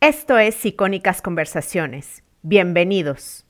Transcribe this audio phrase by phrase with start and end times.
[0.00, 2.22] Esto es Icónicas Conversaciones.
[2.42, 3.44] Bienvenidos.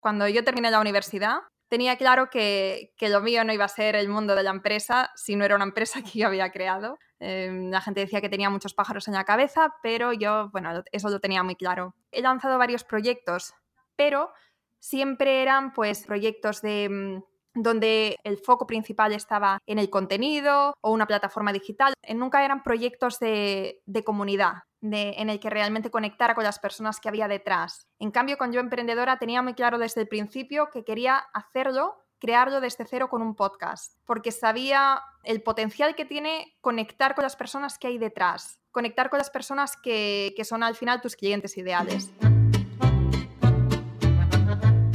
[0.00, 1.36] Cuando yo terminé la universidad,
[1.68, 5.36] tenía claro que, lo mío no iba a ser el mundo de la empresa si
[5.36, 6.98] no era una empresa que yo había creado.
[7.20, 11.10] Em, la gente decía que tenía muchos pájaros en la cabeza, pero yo, bueno, eso
[11.10, 11.94] lo tenía muy claro.
[12.10, 13.54] He lanzado varios proyectos,
[13.94, 14.32] pero
[14.80, 17.22] siempre eran pues proyectos de mm,
[17.54, 21.94] donde el foco principal estaba en el contenido o una plataforma digital.
[22.14, 24.54] Nunca eran proyectos de, comunidad,
[24.92, 27.88] en el que realmente conectara con las personas que había detrás.
[27.98, 32.62] En cambio, con Yo Emprendedora tenía muy claro desde el principio que quería hacerlo crearlo
[32.62, 37.78] desde cero con un podcast, porque sabía el potencial que tiene conectar con las personas
[37.78, 42.10] que hay detrás, conectar con las personas que, que son al final tus clientes ideales.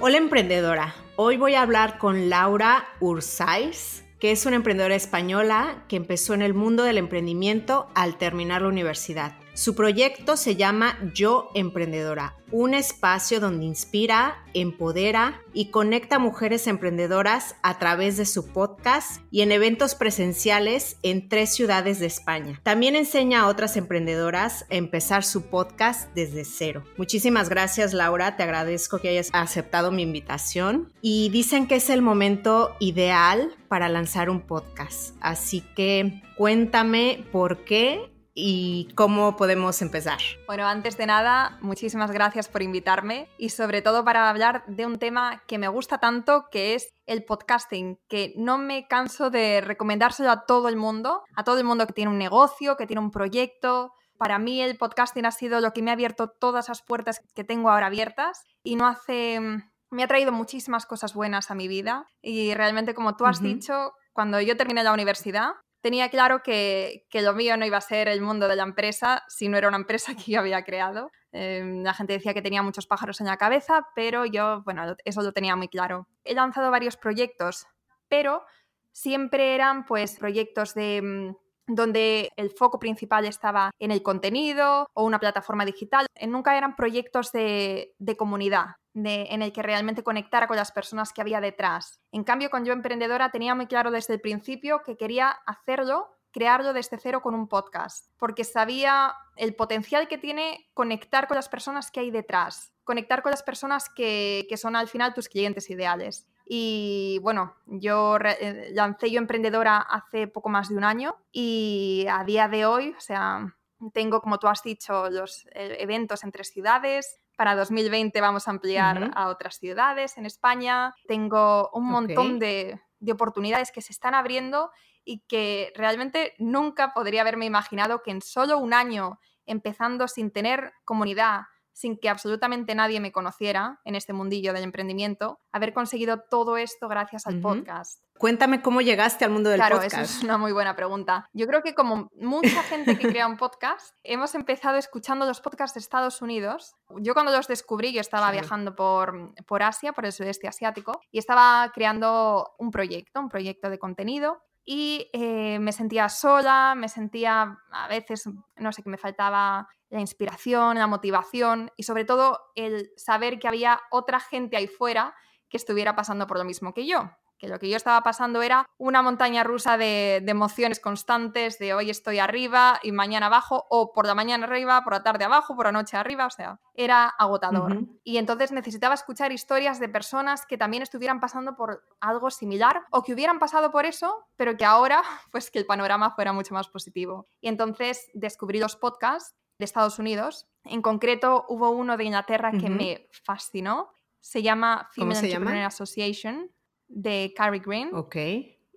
[0.00, 5.96] Hola emprendedora, hoy voy a hablar con Laura Ursais, que es una emprendedora española que
[5.96, 9.45] empezó en el mundo del emprendimiento al terminar la universidad.
[9.56, 17.56] Su proyecto se llama Yo Emprendedora, un espacio donde inspira, empodera y conecta mujeres emprendedoras
[17.62, 22.60] a través de su podcast y en eventos presenciales en tres ciudades de España.
[22.64, 26.84] También enseña a otras emprendedoras a empezar su podcast desde cero.
[26.98, 32.02] Muchísimas gracias Laura, te agradezco que hayas aceptado mi invitación y dicen que es el
[32.02, 35.16] momento ideal para lanzar un podcast.
[35.22, 40.18] Así que cuéntame por qué y cómo podemos empezar.
[40.46, 44.98] Bueno, antes de nada, muchísimas gracias por invitarme y sobre todo para hablar de un
[44.98, 50.30] tema que me gusta tanto, que es el podcasting, que no me canso de recomendárselo
[50.30, 53.10] a todo el mundo, a todo el mundo que tiene un negocio, que tiene un
[53.10, 53.94] proyecto.
[54.18, 57.42] Para mí el podcasting ha sido lo que me ha abierto todas las puertas que
[57.42, 59.40] tengo ahora abiertas y no hace...
[59.88, 63.92] Me ha traído muchísimas cosas buenas a mi vida y realmente como tú has dicho,
[64.12, 68.20] cuando yo terminé la universidad, tenía claro que, lo mío no iba a ser el
[68.20, 71.10] mundo de la empresa si no era una empresa que yo había creado.
[71.32, 75.22] Em, la gente decía que tenía muchos pájaros en la cabeza, pero yo, bueno, eso
[75.22, 76.08] lo tenía muy claro.
[76.24, 77.66] He lanzado varios proyectos,
[78.08, 78.44] pero
[78.92, 85.04] siempre eran pues proyectos de mm, donde el foco principal estaba en el contenido o
[85.04, 86.06] una plataforma digital.
[86.26, 91.40] Nunca eran proyectos de, comunidad, en el que realmente conectara con las personas que había
[91.40, 92.00] detrás.
[92.12, 96.74] En cambio, con Yo Emprendedora tenía muy claro desde el principio que quería hacerlo crearlo
[96.74, 101.90] desde cero con un podcast, porque sabía el potencial que tiene conectar con las personas
[101.90, 106.26] que hay detrás, conectar con las personas que, que son al final tus clientes ideales.
[106.44, 112.22] Y bueno, yo eh, lancé Yo Emprendedora hace poco más de un año y a
[112.22, 113.56] día de hoy, o sea,
[113.94, 117.18] tengo, como tú has dicho, los eh, eventos en tres ciudades.
[117.36, 120.94] Para 2020 vamos a ampliar a otras ciudades en España.
[121.06, 124.70] Tengo un montón de, de oportunidades que se están abriendo
[125.04, 130.72] y que realmente nunca podría haberme imaginado que en solo un año, empezando sin tener
[130.84, 131.42] comunidad,
[131.76, 136.88] sin que absolutamente nadie me conociera en este mundillo del emprendimiento, haber conseguido todo esto
[136.88, 138.00] gracias al podcast.
[138.16, 139.88] Cuéntame cómo llegaste al mundo del podcast.
[139.90, 141.28] Claro, eso es una muy buena pregunta.
[141.34, 145.74] Yo creo que como mucha gente que crea un podcast, hemos empezado escuchando los podcasts
[145.74, 146.76] de Estados Unidos.
[146.96, 151.18] Yo cuando los descubrí, yo estaba viajando por, por Asia, por el sudeste asiático, y
[151.18, 157.56] estaba creando un proyecto, un proyecto de contenido y eh, me sentía sola, me sentía
[157.70, 162.90] a veces, no sé, que me faltaba la inspiración, la motivación y sobre todo el
[162.96, 165.14] saber que había otra gente ahí fuera
[165.48, 167.08] que estuviera pasando por lo mismo que yo
[167.38, 171.90] que lo que yo estaba pasando era una montaña rusa de, emociones constantes, de hoy
[171.90, 175.66] estoy arriba y mañana abajo, o por la mañana arriba, por la tarde abajo, por
[175.66, 177.80] la noche arriba, o sea, era agotador.
[178.04, 183.02] Y entonces necesitaba escuchar historias de personas que también estuvieran pasando por algo similar o
[183.02, 186.68] que hubieran pasado por eso, pero que ahora, pues que el panorama fuera mucho más
[186.68, 187.26] positivo.
[187.40, 190.46] Y entonces descubrí los podcasts de Estados Unidos.
[190.64, 193.92] En concreto, hubo uno de Inglaterra que me fascinó.
[194.20, 196.50] Se llama Female Entrepreneur Association
[196.88, 197.94] de Carrie Green.
[197.94, 198.16] Ok.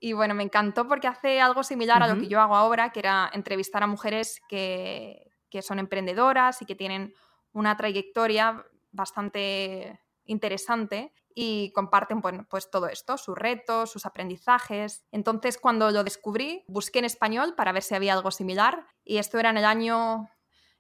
[0.02, 3.00] Y bueno, me encantó porque hace algo similar a lo que yo hago ahora, que
[3.00, 7.14] era entrevistar a mujeres que, que son emprendedoras y que tienen
[7.52, 15.06] una trayectoria bastante interesante y comparten bueno, pues todo esto, sus retos, sus aprendizajes.
[15.12, 19.40] Entonces, cuando lo descubrí, busqué en español para ver si había algo similar y esto
[19.40, 20.30] era en el año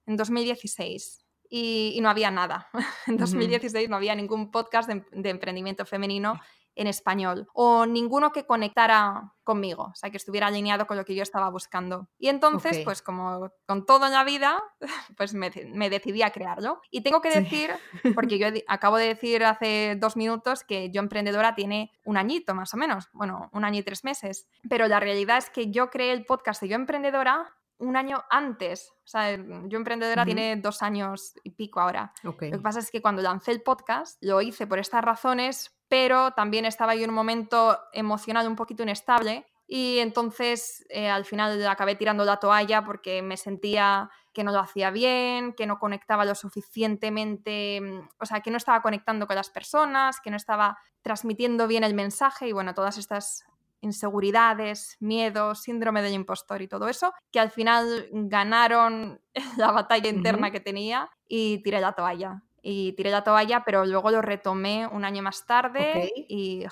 [0.06, 2.70] en 2016 y, no había nada.
[3.08, 6.40] en 2016 no había ningún podcast de emprendimiento femenino
[6.80, 11.14] en español o ninguno que conectara conmigo, o sea, que estuviera alineado con lo que
[11.14, 12.08] yo estaba buscando.
[12.18, 14.64] Y entonces, pues como con todo en la vida,
[15.18, 15.50] pues me,
[15.90, 16.82] decidí a crearlo.
[16.90, 17.72] Y tengo que decir,
[18.16, 22.74] porque yo acabo de decir hace dos minutos que yo emprendedora tiene un añito más
[22.74, 26.14] o menos, bueno, un año y tres meses, pero la realidad es que yo creé
[26.14, 28.92] el podcast de yo emprendedora un año antes.
[29.04, 32.14] O sea, yo emprendedora tiene dos años y pico ahora.
[32.24, 36.32] Lo que pasa es que cuando lancé el podcast, lo hice por estas razones, pero
[36.32, 41.66] también estaba yo en un momento emocional un poquito inestable y entonces eh, al final
[41.68, 46.26] acabé tirando la toalla porque me sentía que no lo hacía bien, que no conectaba
[46.26, 50.80] lo suficientemente, mm, o sea, que no estaba conectando con las personas, que no estaba
[51.02, 53.44] transmitiendo bien el mensaje y bueno, todas estas
[53.82, 59.22] inseguridades, miedos, síndrome del impostor y todo eso, que al final ganaron
[59.58, 64.12] la batalla interna que tenía y tiré la toalla y tiré la toalla, pero luego
[64.12, 66.66] lo retomé un año más tarde y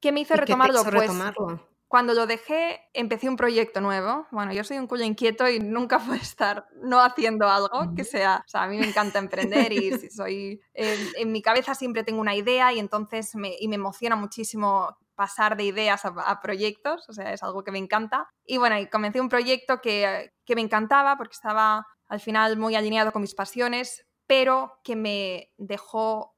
[0.00, 0.82] ¿qué me hizo retomarlo?
[0.82, 1.74] pues retomarlo?
[1.94, 4.26] cuando lo dejé empecé un proyecto nuevo.
[4.32, 8.42] Bueno, yo soy un culo inquieto y nunca puedo estar no haciendo algo que sea,
[8.44, 12.34] o sea, a mí me encanta emprender y soy en, mi cabeza siempre tengo una
[12.34, 17.32] idea y entonces me, y me emociona muchísimo pasar de ideas a, proyectos, o sea,
[17.32, 18.28] es algo que me encanta.
[18.44, 22.74] Y bueno, y comencé un proyecto que, que me encantaba porque estaba al final muy
[22.74, 26.34] alineado con mis pasiones, pero que me dejó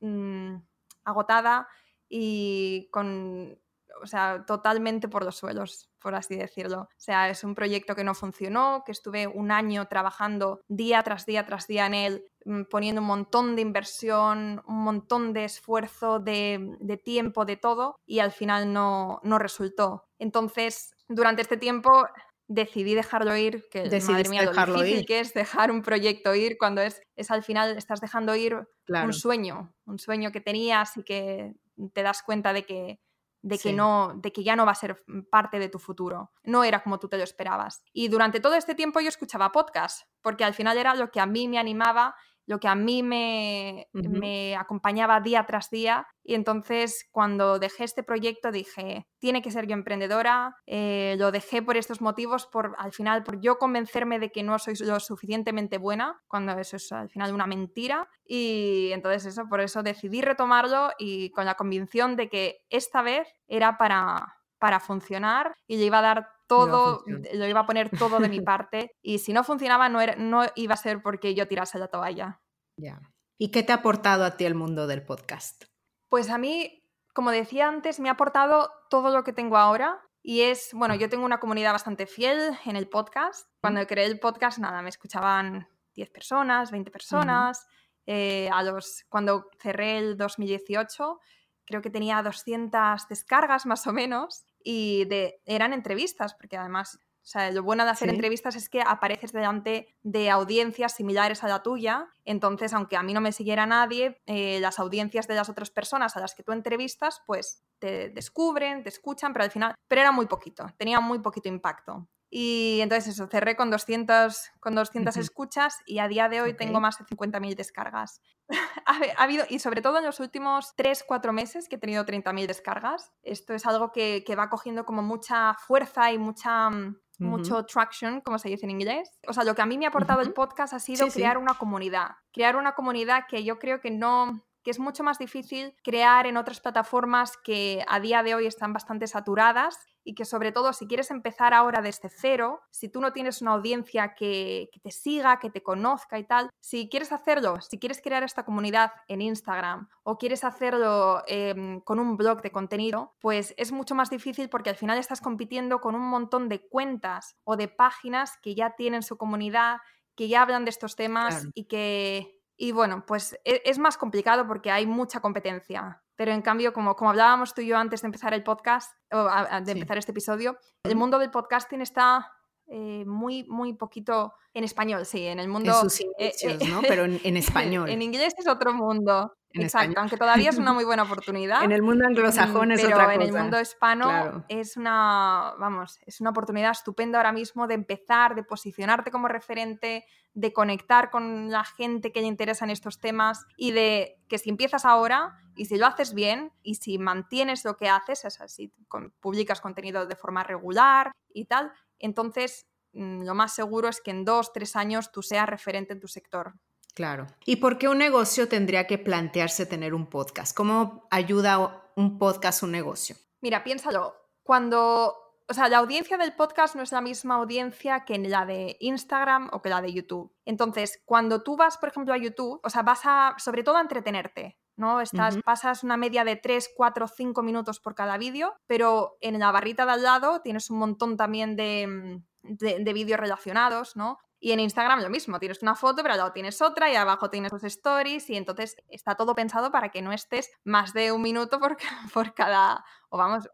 [0.00, 0.56] mm,
[1.04, 1.68] agotada
[2.08, 3.58] y con,
[4.02, 6.82] o sea, totalmente por los suelos, por así decirlo.
[6.82, 11.26] O sea, es un proyecto que no funcionó, que estuve un año trabajando día tras
[11.26, 16.18] día tras día en él, mm, poniendo un montón de inversión, un montón de esfuerzo,
[16.18, 20.04] de, de tiempo, de todo, y al final no, no resultó.
[20.18, 22.06] Entonces, durante este tiempo
[22.46, 26.82] decidí dejarlo ir, que madre mía, lo difícil que es dejar un proyecto ir cuando
[26.82, 31.54] es, es al final estás dejando ir un sueño, un sueño que tenías y que
[31.92, 33.00] te das cuenta de que
[33.44, 36.32] de que no de que ya no va a ser parte de tu futuro.
[36.44, 37.84] No era como tú te lo esperabas.
[37.92, 41.26] Y durante todo este tiempo yo escuchaba podcast, porque al final era lo que a
[41.26, 46.06] mí me animaba lo que a mí me, me, acompañaba día tras día.
[46.22, 50.56] Y entonces cuando dejé este proyecto dije, tiene que ser yo emprendedora.
[50.66, 54.58] Eh, lo dejé por estos motivos, por al final, por yo convencerme de que no
[54.58, 58.08] soy lo suficientemente buena, cuando eso es al final una mentira.
[58.26, 63.28] Y entonces eso, por eso decidí retomarlo y con la convicción de que esta vez
[63.46, 68.20] era para, para funcionar y le iba a dar todo, lo iba a poner todo
[68.20, 71.48] de mi parte y si no funcionaba no, era, no iba a ser porque yo
[71.48, 72.40] tirase la toalla.
[72.76, 73.00] Ya.
[73.38, 75.64] ¿Y qué te ha aportado a ti el mundo del podcast?
[76.08, 80.42] Pues a mí, como decía antes, me ha aportado todo lo que tengo ahora y
[80.42, 83.48] es, bueno, yo tengo una comunidad bastante fiel en el podcast.
[83.60, 87.66] Cuando creé el podcast, nada, me escuchaban 10 personas, 20 personas.
[88.06, 91.20] Eh, a los, cuando cerré el 2018,
[91.64, 97.26] creo que tenía 200 descargas más o menos y de, eran entrevistas, porque además, o
[97.26, 101.62] sea, lo bueno de hacer entrevistas es que apareces delante de audiencias similares a la
[101.62, 105.70] tuya, entonces, aunque a mí no me siguiera nadie, eh, las audiencias de las otras
[105.70, 110.00] personas a las que tú entrevistas, pues te descubren, te escuchan, pero al final, pero
[110.00, 112.08] era muy poquito, tenía muy poquito impacto.
[112.36, 116.80] Y entonces eso, cerré con 200, con 200 escuchas y a día de hoy tengo
[116.80, 118.20] más de 50.000 descargas.
[118.86, 123.12] ha, habido, y sobre todo en los últimos 3-4 meses que he tenido 30.000 descargas.
[123.22, 128.20] Esto es algo que, que, va cogiendo como mucha fuerza y mucha, mm, mucho traction,
[128.20, 129.10] como se dice en inglés.
[129.26, 131.54] O sea, lo que a mí me ha aportado el podcast ha sido crear una
[131.54, 132.12] comunidad.
[132.32, 136.36] Crear una comunidad que yo creo que no que es mucho más difícil crear en
[136.36, 140.86] otras plataformas que a día de hoy están bastante saturadas y que sobre todo si
[140.86, 145.50] quieres empezar ahora desde cero, si tú no tienes una audiencia que, te siga, que
[145.50, 150.18] te conozca y tal, si quieres hacerlo, si quieres crear esta comunidad en Instagram o
[150.18, 154.76] quieres hacerlo em, con un blog de contenido, pues es mucho más difícil porque al
[154.76, 159.16] final estás compitiendo con un montón de cuentas o de páginas que ya tienen su
[159.16, 159.78] comunidad,
[160.14, 164.46] que ya hablan de estos temas y que y bueno, pues e, es más complicado
[164.46, 166.02] porque hay mucha competencia.
[166.16, 169.24] Pero en cambio, como, como hablábamos tú y yo antes de empezar el podcast, o
[169.24, 172.32] de empezar este episodio, el mundo del podcasting está
[172.66, 175.72] eh, muy, muy poquito en español, sí, en el mundo...
[175.72, 176.80] En sus inicios, ¿no?
[176.82, 177.88] Pero en, español.
[177.88, 179.34] en inglés es otro mundo.
[179.52, 181.62] Exacto, aunque todavía es una muy buena oportunidad.
[181.62, 183.14] en el mundo anglosajón es otra cosa.
[183.14, 188.34] en el mundo hispano es una, vamos, es una oportunidad estupenda ahora mismo de empezar,
[188.34, 193.46] de posicionarte como referente, de conectar con la gente que le interesa en estos temas
[193.56, 197.76] y de que si empiezas ahora y si lo haces bien y si mantienes lo
[197.76, 198.72] que haces, es así,
[199.20, 201.72] publicas contenido de forma regular y tal,
[202.04, 206.00] entonces mm, lo más seguro es que en dos, tres años tú seas referente en
[206.00, 206.54] tu sector.
[206.94, 207.26] Claro.
[207.44, 210.56] ¿Y por qué un negocio tendría que plantearse tener un podcast?
[210.56, 213.16] ¿Cómo ayuda un podcast un negocio?
[213.40, 214.14] Mira, piénsalo.
[214.44, 215.12] Cuando,
[215.48, 219.50] o sea, la audiencia del podcast no es la misma audiencia que la de Instagram
[219.52, 220.32] o que la de YouTube.
[220.44, 223.80] Entonces, cuando tú vas, por ejemplo, a YouTube, o sea, vas a, sobre todo a
[223.80, 225.00] entretenerte, ¿no?
[225.00, 229.52] Estás, Pasas una media de 3, 4, 5 minutos por cada vídeo, pero en la
[229.52, 234.18] barrita de al lado tienes un montón también de, mm, de, de vídeos relacionados, ¿no?
[234.44, 237.30] Y en Instagram lo mismo, tienes una foto, pero al lado tienes otra y abajo
[237.30, 241.22] tienes los stories y entonces está todo pensado para que no estés más de un
[241.22, 241.78] minuto por,
[242.12, 243.48] por cada, o vamos,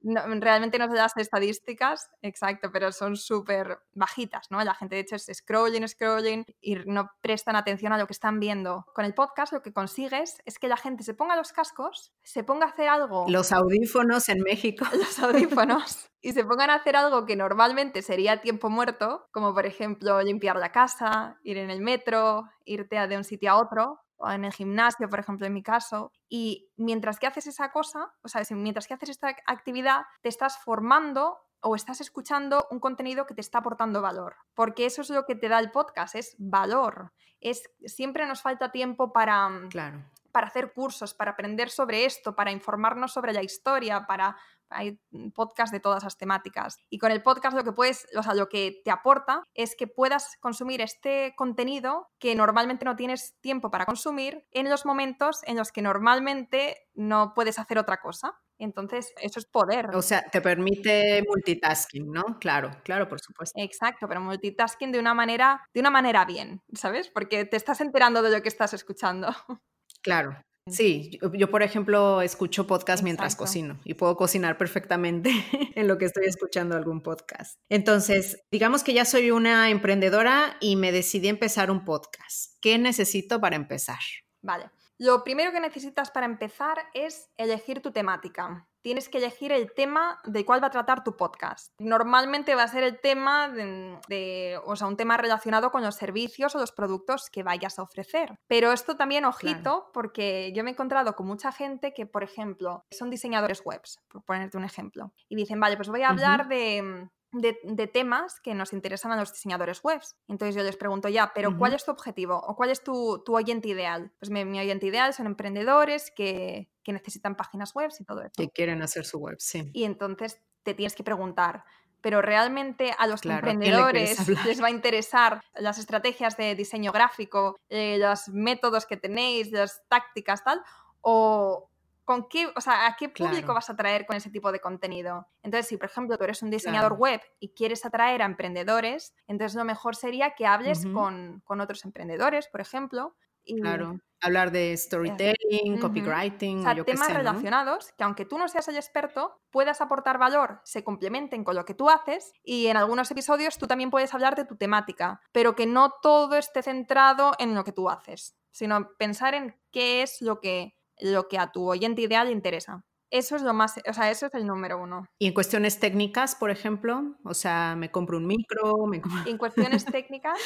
[0.00, 4.62] realmente no sé las estadísticas, exacto, pero son súper bajitas, ¿no?
[4.62, 8.40] La gente de hecho es scrolling, scrolling y no prestan atención a lo que están
[8.40, 8.86] viendo.
[8.94, 12.44] Con el podcast lo que consigues es que la gente se ponga los cascos, se
[12.44, 13.26] ponga a hacer algo...
[13.28, 14.86] Los audífonos en México.
[14.92, 16.10] Los audífonos.
[16.20, 20.56] y se pongan a hacer algo que normalmente sería tiempo muerto, como por ejemplo limpiar
[20.56, 24.52] la casa, ir en el metro, irte de un sitio a otro, o en el
[24.52, 28.86] gimnasio, por ejemplo, en mi caso, y mientras que haces esa cosa, o sea, mientras
[28.86, 33.58] que haces esta actividad, te estás formando o estás escuchando un contenido que te está
[33.58, 37.12] aportando valor, porque eso es lo que te da el podcast, es valor.
[37.40, 40.04] Es siempre nos falta tiempo para mm, claro.
[40.32, 44.36] para hacer cursos, para aprender sobre esto, para informarnos sobre la historia, para
[44.70, 44.98] hay
[45.34, 46.76] podcast de todas las temáticas.
[46.90, 49.86] Y con el podcast lo que puedes, o sea, lo que te aporta es que
[49.86, 55.56] puedas consumir este contenido que normalmente no tienes tiempo para consumir en los momentos en
[55.56, 58.38] los que normalmente no puedes hacer otra cosa.
[58.58, 59.94] Entonces, eso es poder.
[59.94, 62.38] O sea, te permite multitasking, ¿no?
[62.40, 63.60] Claro, claro, por supuesto.
[63.60, 67.08] Exacto, pero multitasking de una manera, de una manera bien, ¿sabes?
[67.08, 69.28] Porque te estás enterando de lo que estás escuchando.
[70.00, 75.30] Claro, Sí, yo, por ejemplo escucho podcast mientras cocino y puedo cocinar perfectamente
[75.74, 77.58] en lo que estoy escuchando algún podcast.
[77.68, 82.56] Entonces, digamos que ya soy una emprendedora y me decidí empezar un podcast.
[82.60, 83.98] ¿Qué necesito para empezar?
[84.42, 84.70] Vale.
[84.98, 88.67] Lo primero que necesitas para empezar es elegir tu temática.
[88.82, 91.72] Tienes que elegir el tema de cuál va a tratar tu podcast.
[91.78, 96.54] Normalmente va a ser el tema de, o sea, un tema relacionado con los servicios
[96.54, 98.38] o los productos que vayas a ofrecer.
[98.46, 102.84] Pero esto también, ojito, porque yo me he encontrado con mucha gente que, por ejemplo,
[102.90, 107.08] son diseñadores webs, por ponerte un ejemplo, y dicen, vale, pues voy a hablar de
[107.32, 110.16] de, temas que nos interesan a los diseñadores webs.
[110.28, 113.68] Entonces yo les pregunto ya, pero ¿cuál es tu objetivo o cuál es tu, oyente
[113.68, 114.12] ideal?
[114.18, 118.32] Pues mi, oyente ideal son emprendedores que, necesitan páginas web y todo eso.
[118.34, 119.70] Que quieren hacer su web, sí.
[119.74, 121.64] Y entonces te tienes que preguntar,
[122.00, 127.98] pero realmente a los emprendedores les va a interesar las estrategias de diseño gráfico, eh,
[127.98, 130.62] los métodos que tenéis, las tácticas, tal,
[131.02, 131.70] o,
[132.08, 135.28] con qué, o sea, a qué público vas a atraer con ese tipo de contenido.
[135.42, 139.54] Entonces, si por ejemplo tú eres un diseñador web y quieres atraer a emprendedores, entonces
[139.54, 143.14] lo mejor sería que hables con, otros emprendedores, por ejemplo.
[143.44, 148.68] Y, claro, hablar de storytelling, copywriting, o sea, temas relacionados que aunque tú no seas
[148.68, 153.10] el experto, puedas aportar valor, se complementen con lo que tú haces y en algunos
[153.10, 157.54] episodios tú también puedes hablar de tu temática, pero que no todo esté centrado en
[157.54, 161.68] lo que tú haces, sino pensar en qué es lo que lo que a tu
[161.68, 162.84] oyente ideal le interesa.
[163.10, 165.06] Eso es lo más, o sea, eso es el número uno.
[165.18, 169.84] Y en cuestiones técnicas, por ejemplo, o sea, me compro un micro, me En cuestiones
[169.86, 170.38] técnicas.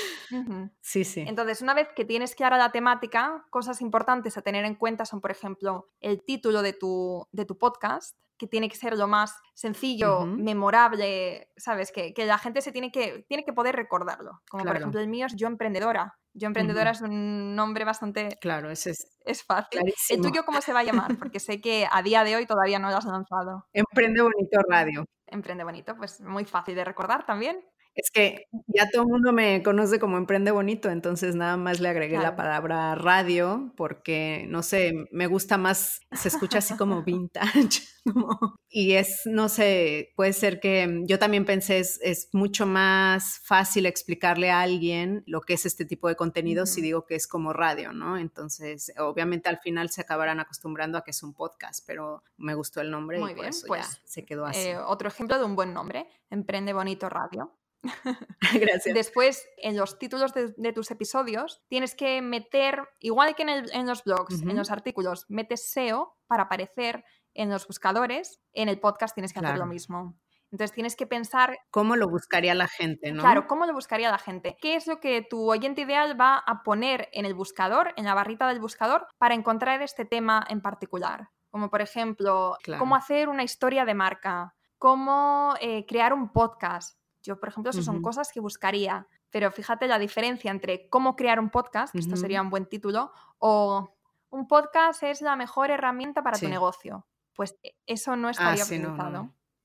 [0.80, 1.24] Sí, sí.
[1.26, 5.20] Entonces, una vez que tienes clara la temática, cosas importantes a tener en cuenta son,
[5.20, 9.40] por ejemplo, el título de tu, de tu podcast, que tiene que ser lo más
[9.54, 11.92] sencillo, memorable, ¿sabes?
[11.92, 14.40] Que, la gente se tiene que, tiene que poder recordarlo.
[14.50, 16.18] Como por ejemplo el mío es Yo Emprendedora.
[16.34, 18.38] Yo Emprendedora es un nombre bastante...
[18.40, 19.18] Claro, ese es...
[19.24, 19.80] Es fácil.
[20.08, 21.16] ¿El tuyo cómo se va a llamar?
[21.18, 23.66] Porque sé que a día de hoy todavía no lo has lanzado.
[23.72, 25.04] Emprende Bonito Radio.
[25.26, 27.64] Emprende Bonito, pues muy fácil de recordar también.
[27.94, 31.88] Es que ya todo el mundo me conoce como Emprende Bonito, entonces nada más le
[31.88, 37.82] agregué la palabra radio porque, no sé, me gusta más, se escucha así como vintage.
[38.68, 43.84] y es, no sé, puede ser que yo también pensé, es, es, mucho más fácil
[43.84, 47.52] explicarle a alguien lo que es este tipo de contenido si digo que es como
[47.52, 48.16] radio, ¿no?
[48.16, 52.80] Entonces, obviamente al final se acabarán acostumbrando a que es un podcast, pero me gustó
[52.80, 54.68] el nombre y por eso pues, se quedó así.
[54.68, 57.52] Eh, otro ejemplo de un buen nombre, Emprende Bonito Radio.
[58.54, 58.94] Gracias.
[58.94, 64.42] Después, en los títulos de, tus episodios, tienes que meter, igual que en, los blogs,
[64.42, 68.40] en los artículos, metes SEO para aparecer en los buscadores.
[68.52, 70.16] En el podcast tienes que hacer lo mismo.
[70.52, 71.58] Entonces tienes que pensar...
[71.70, 73.22] ¿Cómo lo buscaría la gente, no?
[73.22, 74.54] Claro, ¿cómo lo buscaría la gente?
[74.60, 78.12] ¿Qué es lo que tu oyente ideal va a poner en el buscador, en la
[78.12, 81.30] barrita del buscador, para encontrar este tema en particular?
[81.50, 86.98] Como por ejemplo, cómo hacer una historia de marca, cómo eh, crear un podcast.
[87.22, 89.06] Yo, por ejemplo, esas son cosas que buscaría.
[89.30, 93.96] Pero fíjate la diferencia entre cómo crear un podcast, esto sería un buen título, o
[94.30, 97.06] un podcast es la mejor herramienta para tu negocio.
[97.34, 98.82] Pues e, eso no estaría ah, sí,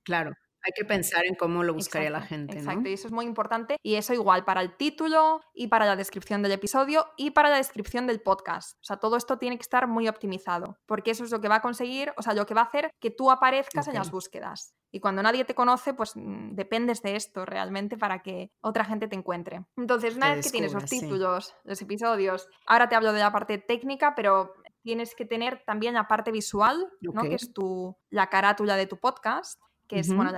[0.03, 0.35] Claro.
[0.67, 2.57] Hay que pensar en cómo lo buscaría la gente.
[2.57, 3.77] Exacto, y eso es muy importante.
[3.81, 7.55] Y eso igual para el título y para la descripción del episodio y para la
[7.55, 8.73] descripción del podcast.
[8.81, 11.55] O sea, todo esto tiene que estar muy optimizado, porque eso es lo que va
[11.55, 14.75] a conseguir, o sea, lo que va a hacer que tú aparezcas en las búsquedas.
[14.91, 19.07] Y cuando nadie te conoce, pues mm, dependes de esto realmente para que otra gente
[19.07, 19.65] te encuentre.
[19.77, 23.57] Entonces, una vez que tienes los títulos, los episodios, ahora te hablo de la parte
[23.57, 27.21] técnica, pero tienes que tener también la parte visual, ¿no?
[27.21, 30.31] que es tu, la carátula de tu podcast que es, bueno,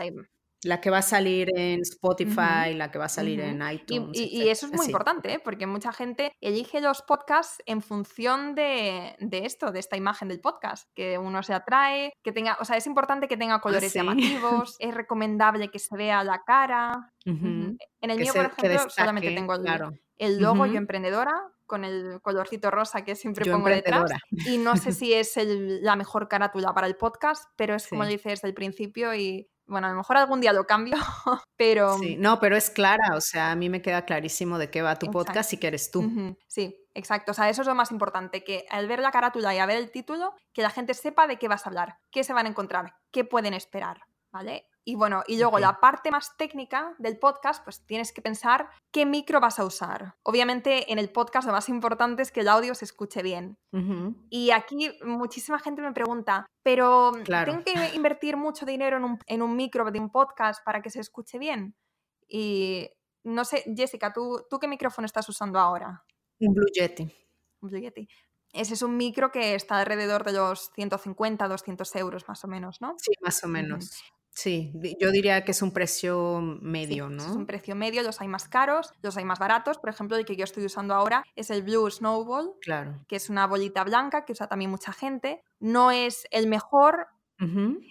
[0.63, 4.17] la que va a salir en Spotify, la que va a salir en iTunes.
[4.19, 5.39] Y, eso es muy importante, ¿eh?
[5.39, 10.89] porque mucha gente elige los podcasts en función de, esto, de esta imagen del podcast,
[10.93, 14.75] que uno se atrae, que tenga, o sea, es importante que tenga ah, colores llamativos,
[14.79, 17.13] es recomendable que se vea la cara.
[17.25, 21.33] En el mío, por ejemplo, solamente tengo el, el logo Yo Emprendedora
[21.69, 24.11] con el colorcito rosa que siempre pongo detrás.
[24.31, 28.09] Y no sé si es la mejor carátula para el podcast, pero es como lo
[28.09, 30.97] dice desde el principio y bueno, a lo mejor algún día lo cambio,
[31.55, 31.97] pero...
[31.99, 34.97] Sí, no, pero es clara, o sea, a mí me queda clarísimo de qué va
[34.97, 36.35] tu podcast y que eres tú.
[36.47, 39.59] Sí, exacto, o sea, eso es lo más importante, que al ver la carátula y
[39.59, 42.33] a ver el título, que la gente sepa de qué vas a hablar, qué se
[42.33, 44.65] van a encontrar, qué pueden esperar, ¿vale?
[44.89, 49.05] Y bueno, y luego la parte más técnica del podcast, pues tienes que pensar qué
[49.05, 50.15] micro vas a usar.
[50.23, 53.55] Obviamente en el podcast lo más importante es que el audio se escuche bien.
[54.31, 59.43] Y aquí muchísima gente me pregunta, pero ¿tengo que invertir mucho dinero en un, en
[59.43, 61.75] un, micro de un podcast para que se escuche bien?
[62.27, 62.89] Y
[63.23, 66.03] no sé, Jessica, ¿tú, ¿tú qué micrófono estás usando ahora?
[66.39, 67.03] Un Blue Yeti.
[67.61, 68.07] Un Blue Yeti.
[68.53, 72.81] Ese es un micro que está alrededor de los 150, 200 euros más o menos,
[72.81, 72.95] ¿no?
[72.97, 73.91] Sí, más o menos.
[74.39, 77.25] Sí, yo diría que es un precio medio, ¿no?
[77.25, 79.79] Es un precio medio, los hay más caros, los hay más baratos.
[79.79, 83.03] Por ejemplo, el que yo estoy usando ahora es el Blue Snowball, claro.
[83.09, 85.43] que es una bolita blanca que usa también mucha gente.
[85.59, 87.07] No es el mejor.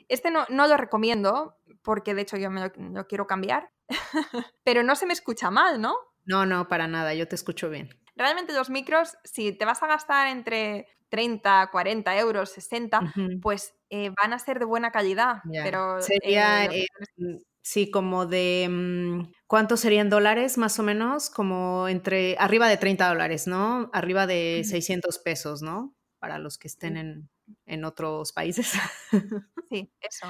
[0.09, 3.71] Este no, no, lo recomiendo, porque de hecho yo me lo quiero cambiar.
[4.65, 5.97] Pero no se me escucha mal, ¿no?
[6.25, 7.91] No, no, para nada, yo te escucho bien.
[8.17, 14.11] Realmente los micros, si te vas a gastar entre 30, 40 euros, 60, pues eh,
[14.21, 15.39] van a ser de buena calidad.
[15.51, 21.31] Pero, Sería, eh, mm, sí, como de, mm, ¿cuántos serían dólares más o menos?
[21.31, 23.91] Como entre, arriba de 30 dólares, ¿no?
[23.93, 25.95] Arriba de 600 pesos, ¿no?
[26.19, 27.29] Para los que estén en,
[27.67, 28.73] en otros países.
[29.71, 30.27] Sí, eso.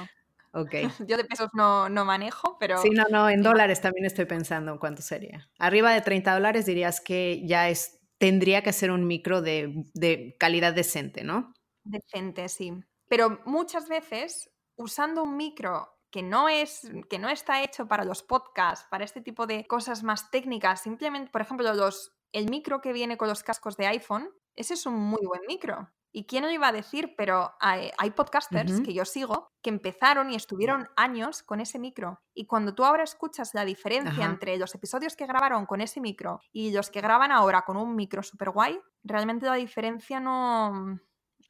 [0.51, 0.71] Ok.
[1.07, 2.81] Yo de pesos no, no, manejo, pero...
[2.81, 5.49] Sí, no, no, en dólares también estoy pensando en cuánto sería.
[5.59, 10.73] Arriba de 30 dólares dirías que ya es, tendría que ser un micro de, calidad
[10.73, 11.53] decente, ¿no?
[11.83, 12.73] Decente, sí.
[13.07, 18.23] Pero muchas veces, usando un micro que no es que no está hecho para los
[18.23, 22.93] podcasts, para este tipo de cosas más técnicas, simplemente, por ejemplo, los el micro que
[22.93, 25.89] viene con los cascos de iPhone, ese es un muy buen micro.
[26.11, 27.13] ¿Y quién lo iba a decir?
[27.17, 32.21] Pero hay, podcasters que yo sigo que empezaron y estuvieron años con ese micro.
[32.33, 36.41] Y cuando tú ahora escuchas la diferencia entre los episodios que grabaron con ese micro
[36.51, 40.99] y los que graban ahora con un micro super guay, realmente la diferencia no,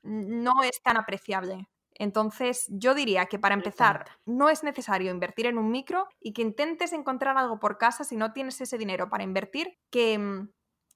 [0.04, 1.69] no es tan apreciable.
[2.00, 6.41] Entonces, yo diría que para empezar, no es necesario invertir en un micro y que
[6.41, 10.50] intentes encontrar algo por casa si no tienes ese dinero para invertir, que mm,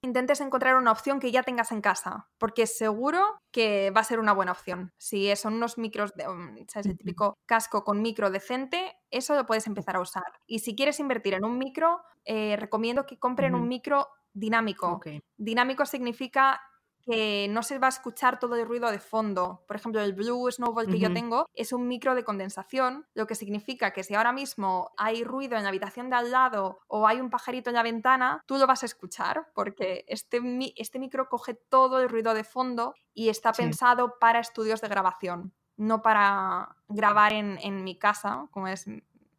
[0.04, 4.20] intentes encontrar una opción que ya tengas en casa, porque seguro que va a ser
[4.20, 4.92] una buena opción.
[4.98, 6.88] Si son unos micros, de, mm, ¿sabes?
[6.88, 10.24] El típico casco con micro decente, eso lo puedes empezar a usar.
[10.46, 15.00] Y si quieres invertir en un micro, eh, recomiendo que compren un micro dinámico.
[15.38, 16.62] Dinámico significa
[17.06, 19.64] que no se va a escuchar todo el ruido de fondo.
[19.68, 23.36] Por ejemplo, el Blue Snowball que yo tengo es un micro de condensación, lo que
[23.36, 27.20] significa que si ahora mismo hay ruido en la habitación de al lado o hay
[27.20, 30.40] un pajarito en la ventana, tú lo vas a escuchar porque este,
[30.78, 35.54] este micro coge todo el ruido de fondo y está pensado para estudios de grabación,
[35.76, 38.86] no para grabar en, en mi casa, como es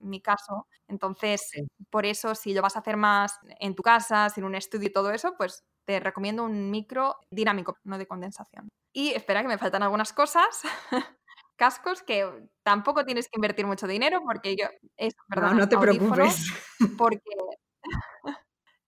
[0.00, 0.66] mi caso.
[0.86, 1.50] Entonces,
[1.90, 4.92] por eso, si lo vas a hacer más en tu casa, sin un estudio y
[4.92, 8.68] todo eso, pues te recomiendo un micro dinámico, no de condensación.
[8.92, 10.62] Y espera que me faltan algunas cosas.
[11.56, 14.66] Cascos que tampoco tienes que invertir mucho dinero porque yo...
[15.28, 16.52] no, no te preocupes.
[16.98, 17.20] Porque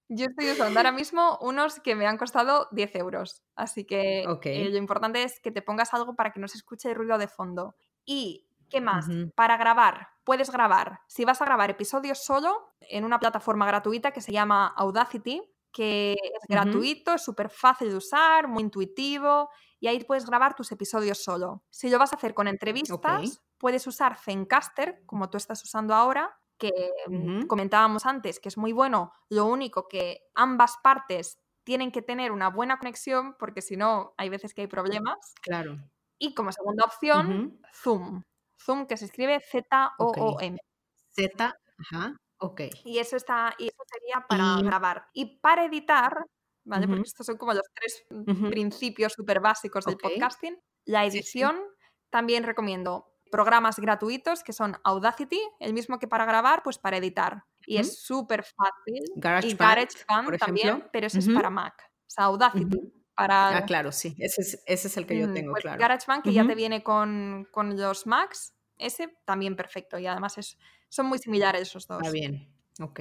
[0.08, 3.42] Yo estoy usando ahora mismo unos que me han costado 10 euros.
[3.56, 6.88] Así que eh, lo importante es que te pongas algo para que no se escuche
[6.88, 7.74] el ruido de fondo.
[8.04, 9.06] Y, ¿qué más?
[9.34, 11.00] Para grabar, puedes grabar.
[11.08, 15.42] Si vas a grabar episodios solo, en una plataforma gratuita que se llama Audacity,
[15.76, 20.72] que es gratuito, es súper fácil de usar, muy intuitivo, y ahí puedes grabar tus
[20.72, 21.64] episodios solo.
[21.68, 26.34] Si lo vas a hacer con entrevistas, puedes usar Zencaster, como tú estás usando ahora,
[26.56, 26.72] que
[27.08, 32.32] mm, comentábamos antes, que es muy bueno, lo único que ambas partes tienen que tener
[32.32, 35.34] una buena conexión, porque si no, hay veces que hay problemas.
[35.42, 35.76] Claro.
[36.18, 38.22] Y como segunda opción, Zoom.
[38.58, 40.58] Zoom, que se escribe Z-O-O-M.
[41.10, 42.62] Z, ajá, ok.
[42.84, 45.08] Y eso, está, y eso sería para grabar.
[45.12, 46.24] Y para editar,
[46.64, 46.86] ¿vale?
[46.86, 48.04] Porque estos son como los tres
[48.50, 50.58] principios súper básicos del podcasting.
[50.84, 51.60] La edición,
[52.10, 57.44] también recomiendo programas gratuitos que son Audacity, el mismo que para grabar, pues para editar.
[57.66, 59.02] Y es súper fácil.
[59.16, 61.74] GarageBand, y GarageBand también, pero ese es para Mac.
[61.82, 62.92] O sea, Audacity.
[63.14, 63.56] Para...
[63.56, 65.80] Ah, claro, sí, ese es, ese es el que yo mm, tengo, pues claro.
[65.80, 69.98] GarageBand, que ya te viene con, con, los Macs, ese también perfecto.
[69.98, 70.58] Y además es,
[70.88, 71.98] son muy similares esos dos.
[72.02, 72.48] Está bien,
[72.80, 73.00] ok.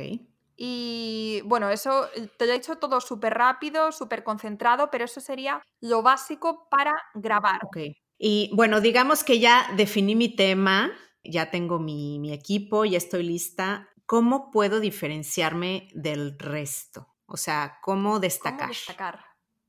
[0.57, 5.19] Y bueno, eso eh, te lo he dicho todo súper rápido, súper concentrado, pero eso
[5.19, 7.61] sería lo básico para grabar.
[7.65, 7.77] Ok.
[8.17, 10.91] Y bueno, digamos que ya definí mi tema,
[11.23, 13.89] ya tengo mi, equipo, ya estoy lista.
[14.05, 17.15] ¿Cómo puedo diferenciarme del resto?
[17.25, 18.59] O sea, ¿cómo destacar?
[18.59, 19.25] ¿Cómo destacar?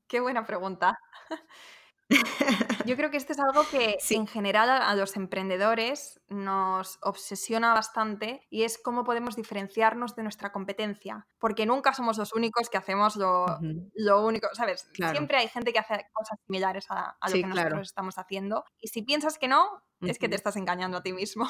[0.07, 0.97] Qué buena pregunta.
[2.85, 8.41] Yo creo que esto es algo que en general a los emprendedores nos obsesiona bastante
[8.49, 13.15] y es cómo podemos diferenciarnos de nuestra competencia, porque nunca somos los únicos que hacemos
[13.17, 13.45] lo,
[14.23, 14.87] único, ¿sabes?
[14.93, 19.01] Siempre hay gente que hace cosas similares a, lo que nosotros estamos haciendo y si
[19.01, 21.49] piensas que no, es que te estás engañando a ti mismo.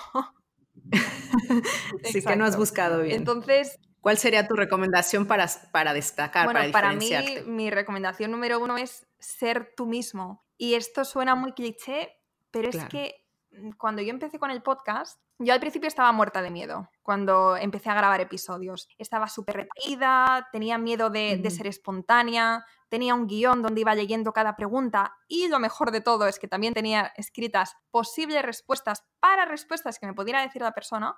[2.03, 3.17] sí que no has buscado bien.
[3.17, 6.71] Entonces, ¿Cuál sería tu recomendación para, para destacar, bueno?
[6.71, 7.09] Para mí,
[7.45, 10.46] mi recomendación número uno es ser tú mismo.
[10.57, 12.17] Y esto suena muy cliché,
[12.51, 16.41] pero es que mm, cuando yo empecé con el podcast, yo al principio estaba muerta
[16.41, 18.87] de miedo cuando empecé a grabar episodios.
[18.97, 24.33] Estaba súper retraída, tenía miedo de, de, ser espontánea, tenía un guion donde iba leyendo
[24.33, 29.45] cada pregunta y lo mejor de todo es que también tenía escritas posibles respuestas para
[29.45, 31.15] respuestas que me pudiera decir la persona.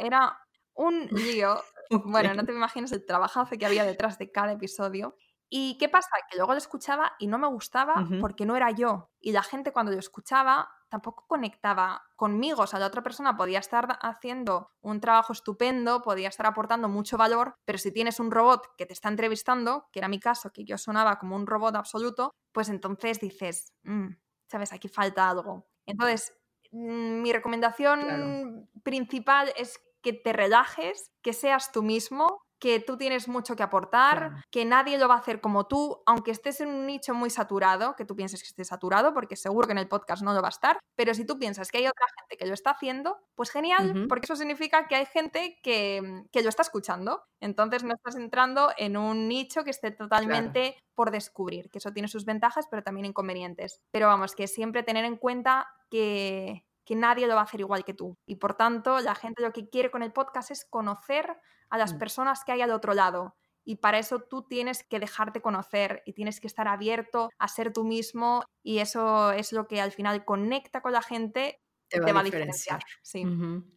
[0.00, 0.38] era
[0.74, 1.60] un lío.
[2.06, 5.14] Bueno, no te imaginas el trabajazo que había detrás de cada episodio.
[5.54, 6.08] ¿Y qué pasa?
[6.30, 9.10] Que luego lo escuchaba y no me gustaba porque no era yo.
[9.20, 12.62] Y la gente cuando lo escuchaba tampoco conectaba conmigo.
[12.62, 17.18] O sea, la otra persona podía estar haciendo un trabajo estupendo, podía estar aportando mucho
[17.18, 20.64] valor, pero si tienes un robot que te está entrevistando, que era mi caso, que
[20.64, 24.08] yo sonaba como un robot absoluto, pues entonces dices, mm,
[24.46, 25.68] sabes, aquí falta algo.
[25.84, 26.32] Entonces,
[26.70, 33.26] mm, mi recomendación principal es que te relajes, que seas tú mismo, que tú tienes
[33.26, 36.86] mucho que aportar, que nadie lo va a hacer como tú, aunque estés en un
[36.86, 40.22] nicho muy saturado, que tú pienses que esté saturado, porque seguro que en el podcast
[40.22, 42.54] no lo va a estar, pero si tú piensas que hay otra gente que lo
[42.54, 47.24] está haciendo, pues genial, porque eso significa que hay gente que, que, lo está escuchando.
[47.40, 52.06] Entonces no estás entrando en un nicho que esté totalmente por descubrir, que eso tiene
[52.06, 53.80] sus ventajas, pero también inconvenientes.
[53.90, 57.84] Pero vamos, que siempre tener en cuenta que que nadie lo va a hacer igual
[57.84, 58.18] que tú.
[58.26, 61.38] Y por tanto, la gente lo que quiere con el podcast es conocer
[61.72, 61.98] a las mm.
[61.98, 63.34] personas que hay al otro lado.
[63.64, 67.72] Y para eso tú tienes que dejarte conocer y tienes que estar abierto a ser
[67.72, 72.20] tú mismo y eso es lo que al final conecta con la gente te va,
[72.20, 72.82] a diferenciar.
[73.02, 73.24] Sí.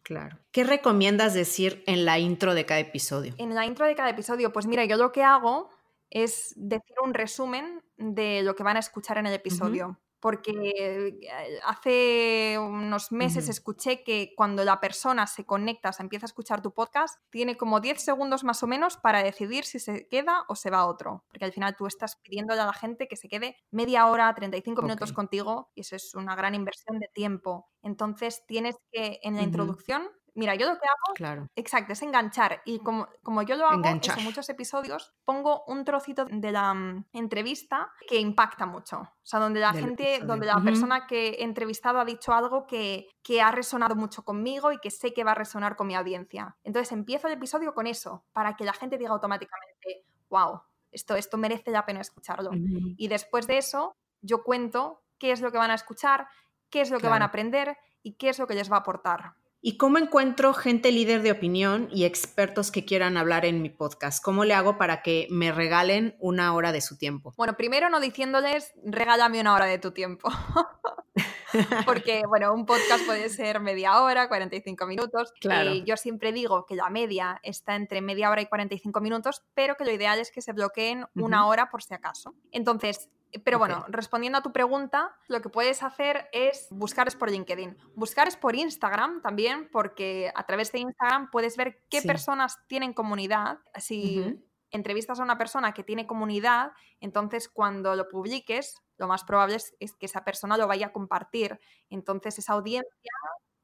[0.02, 0.38] claro.
[0.50, 3.34] ¿Qué recomiendas decir en la intro de cada episodio?
[3.38, 5.70] En la intro de cada episodio, pues mira, yo lo que hago
[6.10, 11.58] es decir un resumen de lo que van a escuchar en el episodio porque eh,
[11.64, 16.72] hace unos meses escuché que cuando la persona se conecta, se empieza a escuchar tu
[16.72, 20.70] podcast, tiene como 10 segundos más o menos para decidir si se queda o se
[20.70, 23.56] va a otro, porque al final tú estás pidiéndole a la gente que se quede
[23.70, 27.70] media hora, 35 minutos contigo y eso es una gran inversión de tiempo.
[27.82, 31.48] Entonces tienes que en la introducción Mira, yo lo que hago, claro.
[31.56, 32.60] exacto, es enganchar.
[32.66, 37.06] Y como, como yo lo hago en muchos episodios, pongo un trocito de la mm,
[37.14, 38.98] entrevista que impacta mucho.
[38.98, 43.08] O sea, donde la gente, donde la persona que he entrevistado ha dicho algo que,
[43.22, 46.54] que ha resonado mucho conmigo y que sé que va a resonar con mi audiencia.
[46.64, 50.60] Entonces empiezo el episodio con eso, para que la gente diga automáticamente, wow,
[50.92, 52.50] esto, esto merece la pena escucharlo.
[52.52, 56.28] Y después de eso, yo cuento qué es lo que van a escuchar,
[56.68, 58.80] qué es lo que van a aprender y qué es lo que les va a
[58.80, 59.34] aportar.
[59.60, 64.22] ¿Y cómo encuentro gente líder de opinión y expertos que quieran hablar en mi podcast?
[64.22, 67.34] ¿Cómo le hago para que me regalen una hora de su tiempo?
[67.36, 70.28] Bueno, primero no diciéndoles, regálame una hora de tu tiempo.
[71.86, 75.32] Porque, bueno, un podcast puede ser media hora, 45 minutos.
[75.40, 75.72] Claro.
[75.72, 79.76] Y yo siempre digo que la media está entre media hora y 45 minutos, pero
[79.76, 82.34] que lo ideal es que se bloqueen una hora por si acaso.
[82.52, 83.08] Entonces,
[83.44, 87.76] pero bueno, respondiendo a tu pregunta, lo que puedes hacer es buscar es por LinkedIn.
[87.94, 92.92] Buscar es por Instagram también, porque a través de Instagram puedes ver qué personas tienen
[92.92, 93.58] comunidad.
[93.76, 94.38] Si
[94.70, 99.92] entrevistas a una persona que tiene comunidad, entonces cuando lo publiques, lo más probable es,
[99.94, 101.58] que esa persona lo vaya a compartir.
[101.90, 103.12] Entonces esa audiencia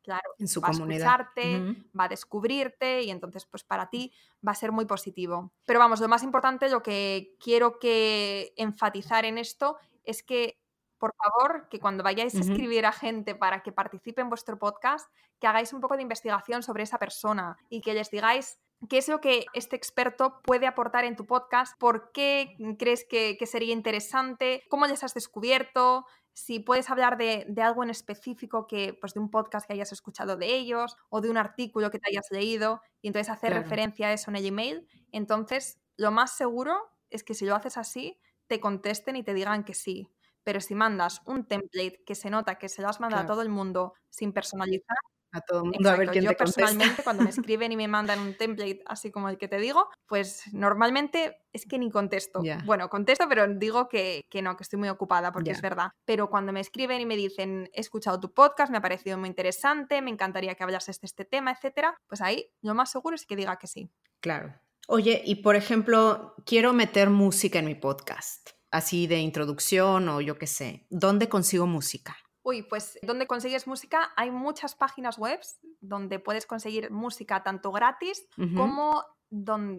[0.03, 1.09] claro, en su va comunidad.
[1.09, 4.12] a escucharte, va a descubrirte y entonces pues para ti
[4.47, 5.53] va a ser muy positivo.
[5.65, 10.59] Pero vamos, lo más importante, lo que quiero que enfatizar en esto es que
[11.03, 15.11] por favor, que cuando vayáis a escribir a gente para que participe en vuestro podcast,
[15.41, 19.09] que hagáis un poco de investigación sobre esa persona y que les digáis qué es
[19.09, 23.73] lo que este experto puede aportar en tu podcast, por qué crees que, que sería
[23.73, 29.21] interesante, cómo les has descubierto, si puedes hablar de, algo en específico que, pues de
[29.21, 32.81] un podcast que hayas escuchado de ellos o de un artículo que te hayas leído
[33.01, 36.77] y entonces hacer referencia a eso en el email, entonces lo más seguro
[37.11, 40.09] es que si lo haces así, te contesten y te digan que sí.
[40.45, 43.42] Pero si mandas un template que se nota que se lo has mandado a todo
[43.42, 44.97] el mundo sin personalizar,
[45.33, 47.88] a todo el mundo a ver quién Yo te personalmente cuando me escriben y me
[47.88, 52.42] mandan un template así como el que te digo, pues normalmente es que ni contesto.
[52.64, 55.90] Bueno, contesto, pero digo que, que, no, que estoy muy ocupada porque es verdad.
[56.05, 59.29] Pero cuando me escriben y me dicen, he escuchado tu podcast, me ha parecido muy
[59.29, 63.27] interesante, me encantaría que hablases de este tema, etcétera, pues ahí lo más seguro es
[63.27, 63.90] que diga que sí.
[64.21, 64.55] Claro.
[64.88, 70.38] Oye, y por ejemplo, quiero meter música en mi podcast, así de introducción o yo
[70.38, 70.87] qué sé.
[70.90, 72.16] ¿Dónde consigo música?
[72.42, 74.12] Uy, pues ¿dónde consigues música?
[74.16, 75.40] Hay muchas páginas web
[75.81, 78.26] donde puedes conseguir música tanto gratis
[78.57, 79.05] como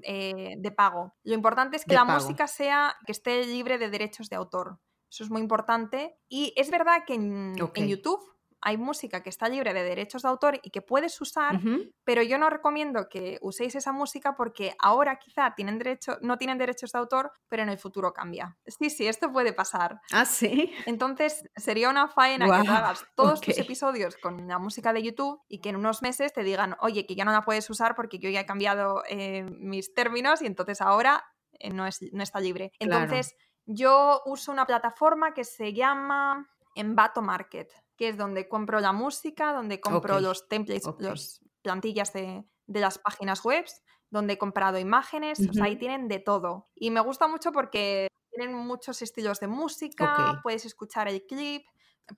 [0.04, 1.14] eh, de pago.
[1.24, 4.80] Lo importante es que la música sea que esté libre de derechos de autor.
[5.10, 6.18] Eso es muy importante.
[6.28, 7.56] Y es verdad que en
[7.88, 8.33] YouTube
[8.66, 11.60] hay música que está libre de derechos de autor y que puedes usar,
[12.06, 16.58] pero yo no recomiendo que uséis esa música porque ahora quizá tienen derecho, no tienen
[16.58, 18.58] derechos de autor, pero en el futuro cambia.
[18.66, 20.00] Sí, sí, esto puede pasar.
[20.14, 20.74] Ah, sí.
[20.86, 25.60] Entonces sería una faena que hagas todos tus episodios con la música de YouTube y
[25.60, 28.30] que en unos meses te digan, oye, que ya no la puedes usar porque yo
[28.30, 31.26] ya he cambiado eh, mis términos y entonces ahora
[31.60, 32.72] eh, no, es, no está libre.
[32.80, 38.92] Entonces, yo uso una plataforma que se llama Envato Market que es donde compro la
[38.92, 43.66] música, donde compro los templates, las plantillas de, las páginas web,
[44.10, 46.70] donde he comprado imágenes, o sea, ahí tienen de todo.
[46.76, 51.64] Y me gusta mucho porque tienen muchos estilos de música, puedes escuchar el clip,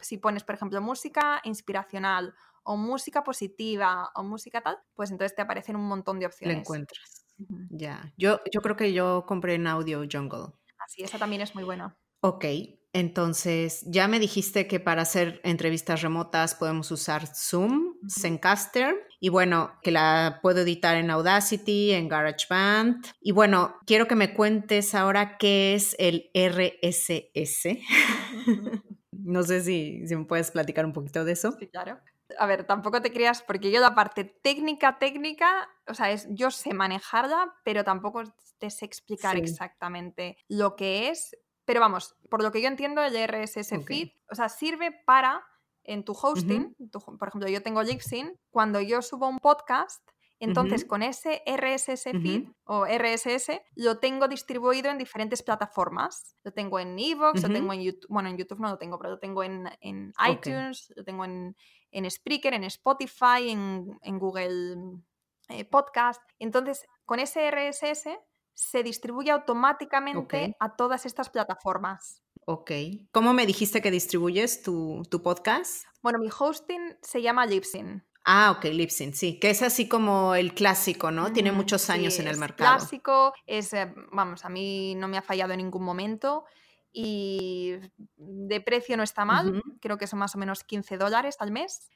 [0.01, 2.33] si pones, por ejemplo, música inspiracional
[2.63, 6.55] o música positiva o música tal, pues entonces te aparecen un montón de opciones.
[6.55, 7.25] Lo encuentras.
[7.69, 8.13] Ya.
[8.17, 10.53] Yo, yo creo que yo compré en Audio Jungle.
[10.79, 11.97] Así, esa también es muy buena.
[12.21, 12.45] Ok,
[12.95, 19.73] entonces, ya me dijiste que para hacer entrevistas remotas podemos usar Zoom, Zencaster, y bueno,
[19.83, 23.05] que la puedo editar en Audacity, en GarageBand.
[23.19, 27.79] Y bueno, quiero que me cuentes ahora qué es el RSS.
[29.11, 31.51] no sé si, si me puedes platicar un poquito de eso.
[31.59, 31.99] Sí, claro.
[32.39, 36.49] A ver, tampoco te creas, porque yo la parte técnica, técnica, o sea, es, yo
[36.49, 38.23] sé manejarla, pero tampoco
[38.57, 43.15] te sé explicar exactamente lo que es, pero vamos, por lo que yo entiendo, el
[43.15, 45.43] RSS feed, o sea, sirve para
[45.83, 46.75] en tu hosting,
[47.19, 50.01] por ejemplo, yo tengo Libsyn, cuando yo subo un podcast,
[50.39, 56.35] entonces con ese RSS feed o RSS lo tengo distribuido en diferentes plataformas.
[56.43, 59.11] Lo tengo en Evox, lo tengo en YouTube, bueno, en YouTube no lo tengo, pero
[59.11, 59.65] lo tengo en,
[60.29, 61.55] iTunes, lo tengo en,
[61.91, 64.99] en Spreaker, en Spotify, en, Google
[65.49, 66.21] eh, Podcast.
[66.37, 68.09] Entonces, con ese RSS
[68.55, 72.23] se distribuye automáticamente a todas estas plataformas.
[72.45, 72.71] Ok.
[73.11, 75.85] ¿Cómo me dijiste que distribuyes tu, podcast?
[76.01, 78.03] Bueno, mi hosting se llama Libsyn.
[78.23, 81.31] Ah, ok, Libsyn, sí, que es así como el clásico, ¿no?
[81.31, 82.77] Tiene muchos años en el mercado.
[82.77, 86.45] Clásico, es, eh, vamos, a mí no me ha fallado en ningún momento
[86.97, 87.73] y
[88.15, 91.89] de precio no está mal, creo que son más o menos 15 dólares al mes.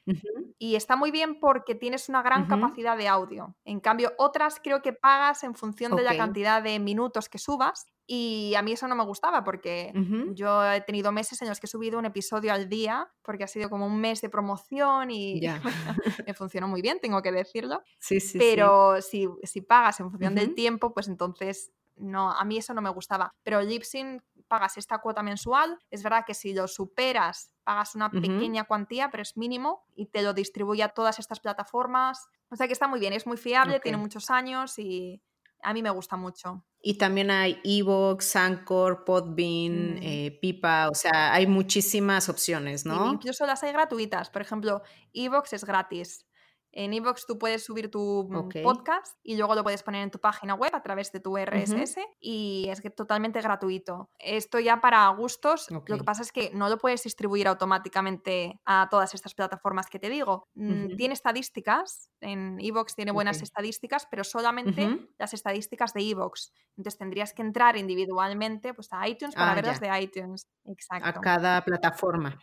[0.58, 3.56] Y está muy bien porque tienes una gran capacidad de audio.
[3.64, 7.86] En cambio, otras creo que pagas en función de la cantidad de minutos que subas.
[8.06, 9.92] Y a mí eso no me gustaba porque
[10.34, 13.46] yo he tenido meses en los que he subido un episodio al día porque ha
[13.46, 15.40] sido como un mes de promoción y
[16.26, 17.82] me funcionó muy bien, tengo que decirlo.
[17.98, 22.56] Sí, sí, Pero Si, si pagas en función del tiempo, pues entonces no, a mí
[22.58, 23.34] eso no me gustaba.
[23.42, 25.78] Pero Libsyn pagas esta cuota mensual.
[25.90, 30.22] Es verdad que si lo superas, pagas una pequeña cuantía, pero es mínimo y te
[30.22, 32.26] lo distribuye a todas estas plataformas.
[32.50, 35.22] O sea que está muy bien, es muy fiable, tiene muchos años y
[35.62, 36.64] a mí me gusta mucho.
[36.82, 39.98] Y también hay Evox, Anchor, Podbean, Mm.
[40.02, 43.12] eh, Pipa, o sea, hay muchísimas opciones, ¿no?
[43.12, 44.30] incluso las hay gratuitas.
[44.30, 44.82] Por ejemplo,
[45.12, 46.26] Evox es gratis.
[46.72, 50.18] En Evox tú puedes subir tu mm, podcast y luego lo puedes poner en tu
[50.20, 51.36] página web a través de tu.
[51.36, 54.10] RSS y es totalmente gratuito.
[54.18, 58.88] Esto ya para gustos, lo que pasa es que no lo puedes distribuir automáticamente a
[58.90, 60.48] todas estas plataformas que te digo.
[60.54, 60.96] Mm.
[60.96, 66.52] Tiene estadísticas, en Evox tiene buenas estadísticas, pero solamente las estadísticas de Evox.
[66.76, 69.78] Entonces tendrías que entrar individualmente pues, a iTunes para Ah, ya.
[69.78, 70.46] de iTunes.
[70.66, 72.38] A Exacto cada plataforma.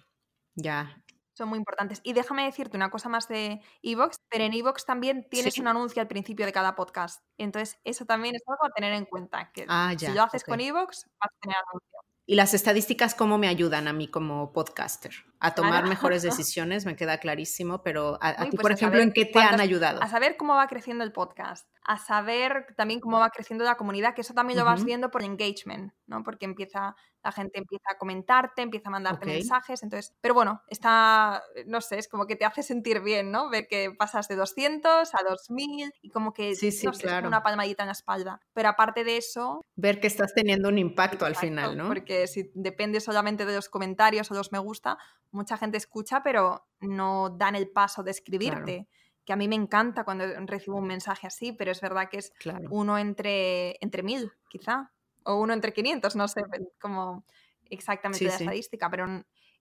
[0.55, 1.03] Ya.
[1.37, 2.01] Son muy importantes.
[2.03, 5.61] Y déjame decirte una cosa más de Evox, pero en Evox también tienes Sí.
[5.61, 7.23] un anuncio al principio de cada podcast.
[7.37, 10.59] Entonces, eso también es algo a tener en cuenta, que Ah, si lo haces con
[10.59, 11.89] Evox, vas a tener anuncio.
[12.29, 15.13] ¿Y las estadísticas cómo me ayudan a mí como podcaster?
[15.39, 15.87] A tomar Claro.
[15.87, 19.13] mejores decisiones, me queda clarísimo, pero a, a Uy, ti, pues por a ejemplo, ¿en
[19.13, 20.03] qué te cuántas- han ayudado?
[20.03, 24.13] A saber cómo va creciendo el podcast, a saber también cómo va creciendo la comunidad,
[24.13, 26.21] que eso también lo vas viendo por engagement, ¿no?
[26.23, 29.27] Porque empieza, la gente empieza a comentarte, empieza a mandarte Ok.
[29.27, 33.49] mensajes, entonces, pero bueno, está, no sé, es como que te hace sentir bien, ¿no?
[33.49, 37.13] Ver que pasas de 200 a 2000 y como que, Sí, sí, no sé, es
[37.13, 37.27] claro.
[37.27, 38.39] como una palmadita en la espalda.
[38.53, 41.87] Pero aparte de eso, Ver que estás teniendo un impacto al final, ¿no?
[41.87, 44.97] Porque si depende solamente de los comentarios o los me gusta,
[45.31, 48.87] mucha gente escucha, pero no dan el paso de escribirte.
[49.25, 52.33] Que a mí me encanta cuando recibo un mensaje así, pero es verdad que es
[52.39, 52.69] Claro.
[52.69, 54.93] uno entre, entre mil, quizá,
[55.27, 56.41] o uno entre 500, no sé
[56.79, 57.25] como
[57.69, 58.45] exactamente Sí, la sí.
[58.45, 59.05] estadística, pero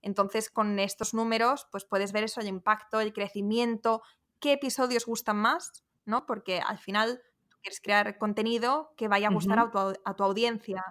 [0.01, 4.01] entonces con estos números pues puedes ver eso, el impacto, el crecimiento,
[4.39, 6.25] qué episodios gustan más, ¿no?
[6.25, 10.23] Porque al final tú quieres crear contenido que vaya a gustar a, tu, a tu
[10.23, 10.83] audiencia.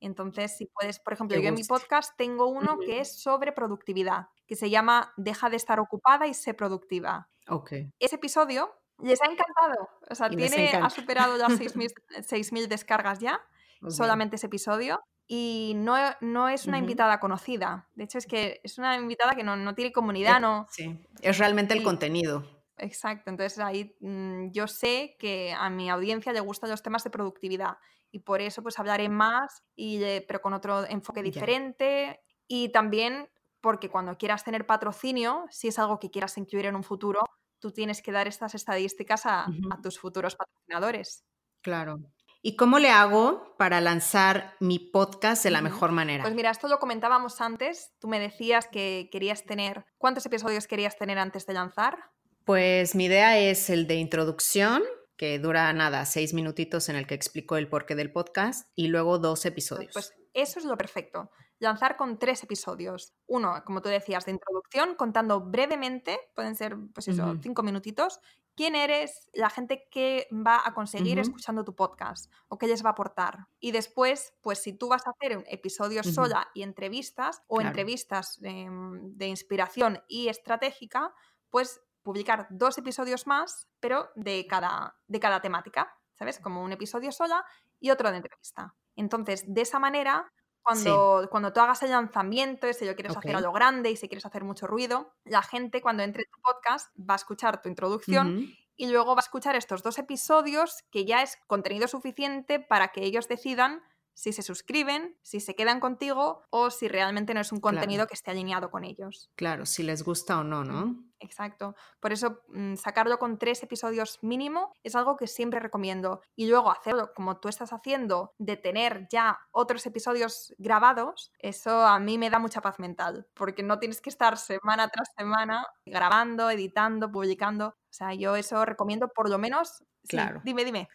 [0.00, 3.52] Entonces, si puedes, por ejemplo, Que yo en mi podcast tengo uno que es sobre
[3.52, 7.72] productividad, que se llama Deja de estar ocupada y sé productiva Ok.
[8.00, 9.88] ese episodio les ha encantado.
[10.10, 11.90] O sea, tiene, ha superado 6.000
[12.22, 13.40] 6.000 descargas ya,
[13.88, 15.00] Solamente ese episodio.
[15.28, 17.88] Y no, no es una invitada conocida.
[17.94, 20.66] De hecho, es que es una invitada que no, no tiene comunidad, no.
[20.70, 22.44] Sí, es realmente el Y- contenido.
[22.76, 23.30] Exacto.
[23.30, 27.76] Entonces ahí mm, yo sé que a mi audiencia le gustan los temas de productividad.
[28.10, 32.20] Y por eso pues hablaré más, y pero con otro enfoque diferente.
[32.48, 36.82] Y también porque cuando quieras tener patrocinio, si es algo que quieras incluir en un
[36.82, 37.20] futuro,
[37.60, 39.46] tú tienes que dar estas estadísticas a
[39.82, 41.24] tus futuros patrocinadores.
[41.62, 42.00] Claro.
[42.44, 46.24] ¿Y cómo le hago para lanzar mi podcast de la mejor manera?
[46.24, 47.92] Pues mira, esto lo comentábamos antes.
[48.00, 49.86] Tú me decías que querías tener.
[49.96, 51.98] ¿Cuántos episodios querías tener antes de lanzar?
[52.44, 54.82] Pues mi idea es el de introducción,
[55.16, 59.20] que dura nada, seis minutitos en el que explico el porqué del podcast, y luego
[59.20, 59.92] dos episodios.
[59.92, 61.30] Pues eso es lo perfecto.
[61.62, 63.14] Lanzar con tres episodios.
[63.28, 68.18] Uno, como tú decías, de introducción, contando brevemente, pueden ser, pues eso, cinco minutitos,
[68.56, 72.88] quién eres, la gente que va a conseguir escuchando tu podcast o qué les va
[72.88, 73.46] a aportar.
[73.60, 77.68] Y después, pues si tú vas a hacer un episodio sola y entrevistas o Claro.
[77.68, 81.14] entrevistas em, de inspiración y estratégica,
[81.48, 86.40] pues publicar dos episodios más, pero de cada, de cada temática, ¿sabes?
[86.40, 87.44] Como un episodio sola
[87.78, 88.74] y otro de entrevista.
[88.96, 93.34] Entonces, de esa manera, cuando, cuando tú hagas el lanzamiento, y si lo quieres hacer
[93.34, 93.44] a Ok.
[93.44, 96.94] lo grande y si quieres hacer mucho ruido, la gente cuando entre en tu podcast
[96.98, 101.22] va a escuchar tu introducción y luego va a escuchar estos dos episodios que ya
[101.22, 103.82] es contenido suficiente para que ellos decidan
[104.14, 107.76] si se suscriben, si se quedan contigo o si realmente no es un Claro.
[107.78, 109.30] contenido que esté alineado con ellos.
[109.36, 110.96] Claro, si les gusta o no, ¿no?
[111.20, 111.76] Exacto.
[112.00, 116.20] Por eso mm, sacarlo con tres episodios mínimo es algo que siempre recomiendo.
[116.36, 121.98] Y luego hacerlo como tú estás haciendo, de tener ya otros episodios grabados, eso a
[122.00, 126.50] mí me da mucha paz mental, porque no tienes que estar semana tras semana grabando,
[126.50, 127.68] editando, publicando.
[127.68, 129.78] O sea, yo eso recomiendo por lo menos...
[130.02, 130.40] sí, Claro.
[130.44, 130.88] dime, dime.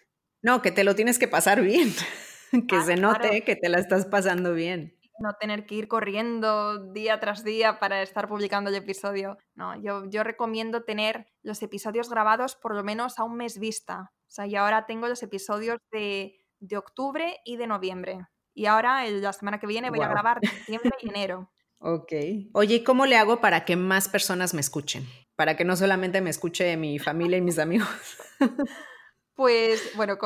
[0.43, 1.93] No, que te lo tienes que pasar bien,
[2.68, 3.46] que Ah, se note claro.
[3.46, 4.94] que te la estás pasando bien.
[5.20, 9.38] no tener que ir corriendo día tras día para estar publicando el episodio.
[9.56, 14.12] No, yo, yo recomiendo tener los episodios grabados por lo menos a un mes vista.
[14.28, 18.20] O sea, yo ahora tengo los episodios de, de octubre y de noviembre.
[18.54, 21.50] Y ahora, el- la semana que viene, voy a grabar diciembre y enero.
[21.80, 22.12] Ok.
[22.54, 25.06] Oye, ¿y cómo le hago para que más personas me escuchen?
[25.36, 27.88] Para que no solamente me escuche mi familia y mis amigos.
[29.36, 30.18] Pues bueno,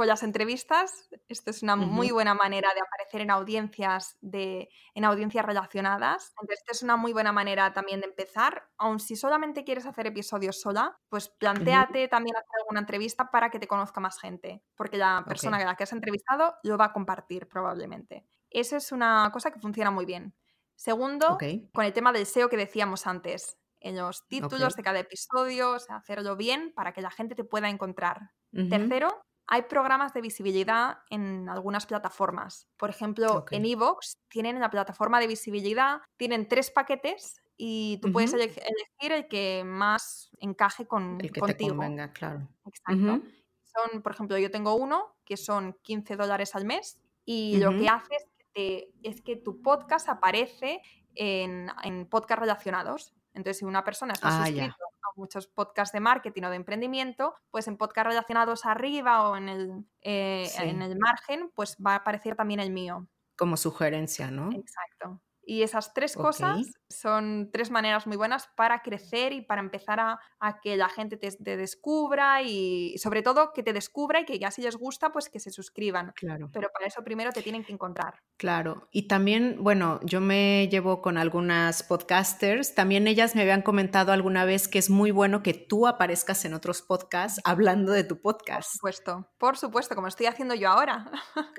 [0.00, 5.04] con, las entrevistas, esto es una muy buena manera de aparecer en audiencias de, en
[5.04, 6.32] audiencias relacionadas.
[6.40, 8.68] Entonces, esta es una muy buena manera también de empezar.
[8.78, 13.58] Aun si solamente quieres hacer episodios sola, pues planteate también hacer alguna entrevista para que
[13.58, 16.92] te conozca más gente, porque la persona a la que has entrevistado lo va a
[16.92, 18.26] compartir probablemente.
[18.48, 20.34] Eso es una cosa que funciona muy bien.
[20.76, 21.36] Segundo,
[21.72, 25.78] con el tema del SEO que decíamos antes, en los títulos de cada episodio, o
[25.78, 28.30] sea, hacerlo bien para que la gente te pueda encontrar.
[28.68, 29.22] Tercero,
[29.52, 32.68] hay programas de visibilidad en algunas plataformas.
[32.76, 38.32] Por ejemplo, en Evox tienen la plataforma de visibilidad, tienen tres paquetes y tú puedes
[38.32, 41.58] elegir el que más encaje con el que contigo.
[41.58, 42.48] te convenga, claro.
[42.64, 43.26] Exacto.
[43.64, 47.88] Son, por ejemplo, yo tengo uno que son 15 dólares al mes y lo que
[47.88, 50.80] hace es que, es que tu podcast aparece
[51.16, 53.14] en, en podcast relacionados.
[53.34, 54.89] Entonces, si una persona está ah, suscrito
[55.20, 59.84] muchos podcasts de marketing o de emprendimiento, pues en podcasts relacionados arriba o en el,
[60.00, 63.06] eh, en el margen, pues va a aparecer también el mío.
[63.36, 64.50] Como sugerencia, ¿no?
[64.52, 65.20] Exacto.
[65.42, 70.18] Y esas tres cosas son tres maneras muy buenas para crecer y para empezar a,
[70.62, 74.62] que la gente te, descubra y sobre todo que te descubra y que ya si
[74.62, 76.12] les gusta, pues que se suscriban.
[76.16, 76.50] Claro.
[76.52, 78.20] Pero para eso primero te tienen que encontrar.
[78.36, 78.88] Claro.
[78.90, 82.74] Y también, bueno, yo me llevo con algunas podcasters.
[82.74, 86.54] También ellas me habían comentado alguna vez que es muy bueno que tú aparezcas en
[86.54, 88.68] otros podcasts hablando de tu podcast.
[88.80, 91.10] Por supuesto, por supuesto, como estoy haciendo yo ahora.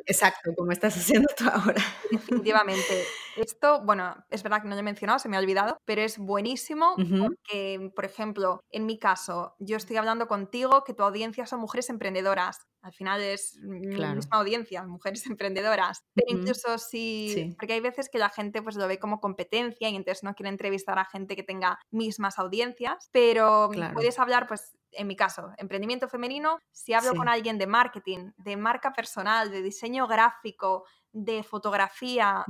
[0.06, 1.82] Exacto, como estás haciendo tú ahora.
[2.12, 3.06] Definitivamente.
[3.38, 6.18] Esto bueno, es verdad que no lo he mencionado, se me ha olvidado, pero es
[6.18, 11.62] buenísimo porque, por ejemplo, en mi caso, yo estoy hablando contigo que tu audiencia son
[11.62, 12.60] mujeres emprendedoras.
[12.82, 16.02] Al final es mi misma audiencia, mujeres emprendedoras.
[16.14, 17.54] Pero incluso si.
[17.58, 20.50] Porque hay veces que la gente pues, lo ve como competencia y entonces no quiere
[20.50, 23.10] entrevistar a gente que tenga mismas audiencias.
[23.12, 28.32] Pero puedes hablar, pues, en mi caso, emprendimiento femenino, si hablo con alguien de marketing,
[28.38, 32.46] de marca personal, de diseño gráfico, de fotografía,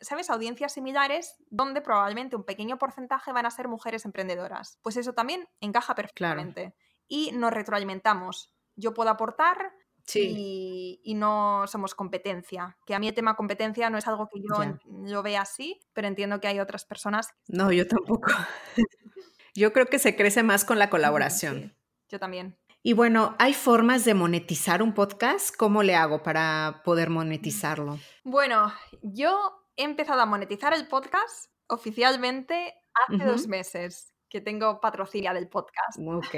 [0.00, 0.30] ¿sabes?
[0.30, 4.78] Audiencias similares donde probablemente un pequeño porcentaje van a ser mujeres emprendedoras.
[4.82, 6.74] Pues eso también encaja perfectamente.
[7.08, 8.52] Y nos retroalimentamos.
[8.76, 9.72] Yo puedo aportar
[10.14, 12.76] y, no somos competencia.
[12.86, 16.08] Que a mí el tema competencia no es algo que yo lo vea así, pero
[16.08, 17.30] entiendo que hay otras personas.
[17.48, 18.30] No, yo tampoco.
[19.54, 21.74] yo creo que se crece más con la colaboración.
[22.08, 22.58] yo también.
[22.86, 25.56] Y bueno, ¿hay formas de monetizar un podcast?
[25.56, 27.98] ¿Cómo le hago para poder monetizarlo?
[28.24, 32.74] Bueno, yo he empezado a monetizar el podcast oficialmente
[33.08, 35.98] hace dos meses que tengo patrocinio del podcast.
[35.98, 36.34] Ok.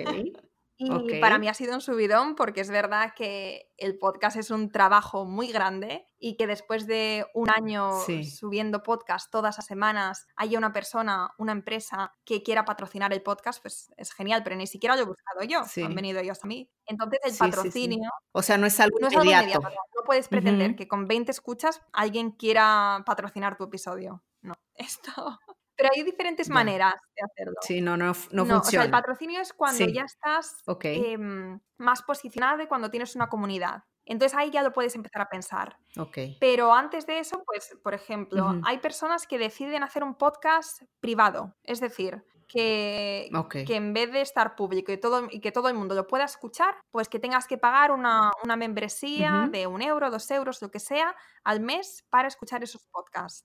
[0.79, 4.70] Y para mí ha sido un subidón porque es verdad que el podcast es un
[4.70, 7.93] trabajo muy grande y que después de un año
[8.24, 13.62] subiendo podcast todas las semanas haya una persona, una empresa que quiera patrocinar el podcast,
[13.62, 16.70] pues es genial, pero ni siquiera lo he buscado yo, han venido ellos a mí.
[16.85, 18.11] Entonces el patrocinio...
[18.33, 19.61] O sea, no es algo no inmediato.
[19.62, 24.22] no puedes pretender que con 20 escuchas alguien quiera patrocinar tu episodio.
[24.43, 25.41] No, esto...
[25.77, 27.55] Pero hay diferentes maneras de hacerlo.
[27.61, 28.59] Sí, no, no, no, funciona.
[28.59, 33.29] O sea, el patrocinio es cuando ya estás em, más posicionado y cuando tienes una
[33.29, 33.83] comunidad.
[34.07, 35.77] Entonces ahí ya lo puedes empezar a pensar.
[35.99, 36.37] Okay.
[36.41, 41.57] Pero antes de eso, pues, por ejemplo, hay personas que deciden hacer un podcast privado.
[41.64, 43.29] Es decir, que,
[43.66, 46.24] que en vez de estar público y, todo, y que todo el mundo lo pueda
[46.24, 50.79] escuchar, pues que tengas que pagar una, membresía de un euro, dos euros, lo que
[50.79, 53.45] sea, al mes para escuchar esos podcasts.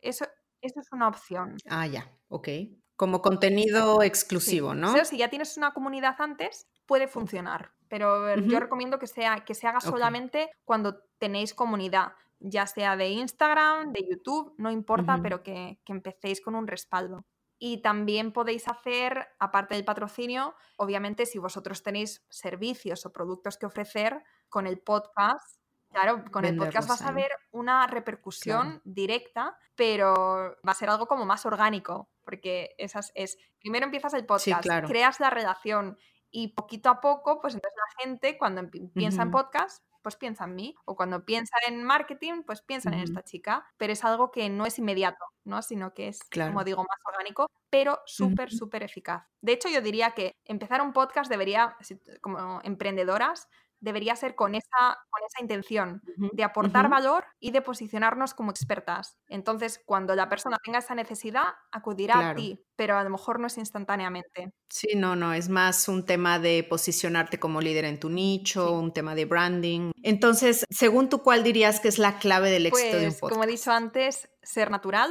[0.00, 0.26] Eso,
[0.66, 1.56] eso es una opción.
[1.68, 2.48] Ah, ya, ok.
[2.96, 4.92] Como contenido exclusivo, ¿no?
[4.92, 7.72] Pero si ya tienes una comunidad antes, puede funcionar.
[7.88, 13.08] Pero yo recomiendo que, sea, que se haga solamente cuando tenéis comunidad, ya sea de
[13.08, 17.26] Instagram, de YouTube, no importa, pero que, que empecéis con un respaldo.
[17.58, 23.66] Y también podéis hacer, aparte del patrocinio, obviamente si vosotros tenéis servicios o productos que
[23.66, 25.60] ofrecer con el podcast,
[25.94, 31.06] Claro, con el podcast vas a ver una repercusión directa, pero va a ser algo
[31.06, 35.96] como más orgánico, porque esas es, primero empiezas el podcast, creas la relación
[36.30, 40.56] y poquito a poco, pues entonces la gente cuando piensa en podcast, pues piensa en
[40.56, 44.50] mí, o cuando piensa en marketing, pues piensan en esta chica, pero es algo que
[44.50, 45.62] no es inmediato, ¿no?
[45.62, 49.24] Sino que es, como digo, más orgánico, pero súper, súper eficaz.
[49.40, 51.76] De hecho, yo diría que empezar un podcast debería,
[52.20, 53.48] como emprendedoras,
[53.80, 59.18] debería ser con esa, con esa intención de aportar valor y de posicionarnos como expertas.
[59.28, 63.46] Entonces, cuando la persona tenga esa necesidad, acudirá a ti, pero a lo mejor no
[63.46, 64.52] es instantáneamente.
[64.70, 68.92] Sí, no, no, es más un tema de posicionarte como líder en tu nicho, un
[68.92, 69.92] tema de branding.
[70.02, 73.20] Entonces, según tú, ¿cuál dirías que es la clave del éxito de un podcast?
[73.20, 75.10] Pues, como he dicho antes, ser natural,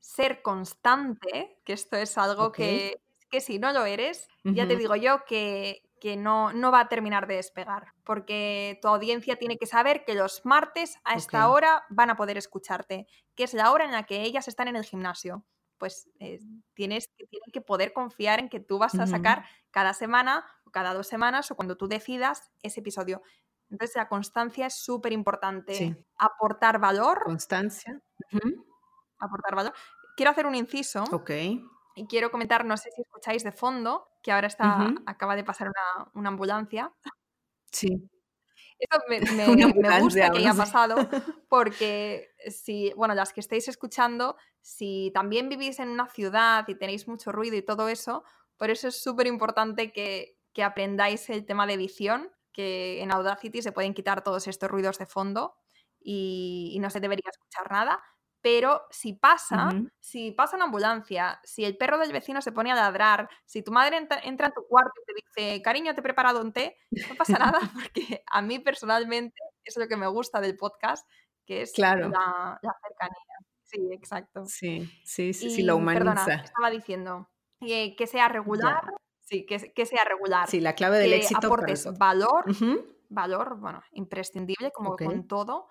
[0.00, 4.94] ser constante, que esto es algo que, que si no lo eres, ya te digo
[4.96, 9.66] yo que, que no, no va a terminar de despegar, porque tu audiencia tiene que
[9.66, 13.84] saber que los martes a esta hora van a poder escucharte, que es la hora
[13.84, 15.44] en la que ellas están en el gimnasio.
[15.78, 16.40] Pues eh,
[16.74, 20.70] tienes que, tienen que poder confiar en que tú vas a sacar cada semana o
[20.70, 23.22] cada dos semanas o cuando tú decidas ese episodio.
[23.70, 25.96] Entonces la constancia es súper importante.
[26.16, 27.22] Aportar valor.
[27.24, 28.00] Constancia.
[29.18, 29.74] Aportar valor.
[30.16, 31.04] Quiero hacer un inciso.
[31.10, 31.30] Ok.
[31.94, 35.70] Y quiero comentar, no sé si escucháis de fondo, que ahora está, acaba de pasar
[36.14, 36.92] una, ambulancia.
[37.70, 38.10] Sí.
[38.78, 39.20] Eso me,
[40.00, 40.96] gusta que haya pasado
[41.48, 47.06] porque si, bueno, las que estáis escuchando, si también vivís en una ciudad y tenéis
[47.06, 48.24] mucho ruido y todo eso,
[48.56, 53.72] por eso es súper importante que, aprendáis el tema de edición, que en Audacity se
[53.72, 55.56] pueden quitar todos estos ruidos de fondo
[56.00, 58.02] y, y no se debería escuchar nada
[58.44, 59.70] pero si pasa,
[60.00, 63.72] si pasa una ambulancia, si el perro del vecino se pone a ladrar, si tu
[63.72, 66.76] madre entra, en tu cuarto y te dice, cariño, te he preparado un té,
[67.08, 71.08] no pasa nada porque a mí personalmente es lo que me gusta del podcast,
[71.46, 73.34] que es la, cercanía.
[73.62, 74.44] Sí, exacto.
[74.44, 76.04] Sí, sí, sí, sí lo humaniza.
[76.04, 77.30] Perdona, estaba diciendo
[77.60, 78.82] que, que sea regular,
[79.20, 80.50] sí, que, que, sea regular.
[80.50, 81.46] Sí, la clave del que éxito.
[81.46, 82.44] aportes valor,
[83.08, 85.68] valor, bueno, imprescindible como con todo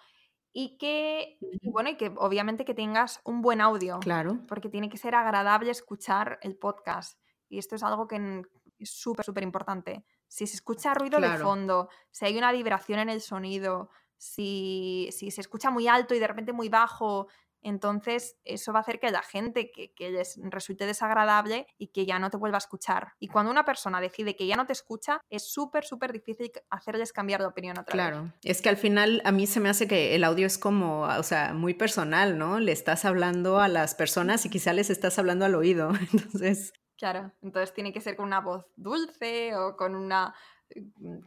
[0.53, 3.99] y que, bueno, y que obviamente que tengas un buen audio.
[3.99, 4.39] Claro.
[4.47, 7.19] Porque tiene que ser agradable escuchar el podcast.
[7.49, 8.43] Y esto es algo que
[8.77, 10.05] es súper, súper importante.
[10.27, 15.31] Si se escucha ruido de fondo, si hay una vibración en el sonido, si, si
[15.31, 17.27] se escucha muy alto y de repente muy bajo,
[17.64, 22.20] entonces eso va a hacer que la gente que, les resulte desagradable y que ya
[22.20, 23.14] no te vuelva a escuchar.
[23.20, 27.14] Y cuando una persona decide que ya no te escucha, es súper, súper difícil hacerles
[27.14, 28.34] cambiar de opinión otra claro.
[28.43, 31.24] es que al final a mí se me hace que el audio es como, o
[31.24, 32.59] sea, muy personal, ¿no?
[32.59, 35.91] Le estás hablando a las personas y quizá les estás hablando al oído.
[36.14, 36.74] Entonces...
[36.95, 40.34] Claro, entonces tiene que ser con una voz dulce o con una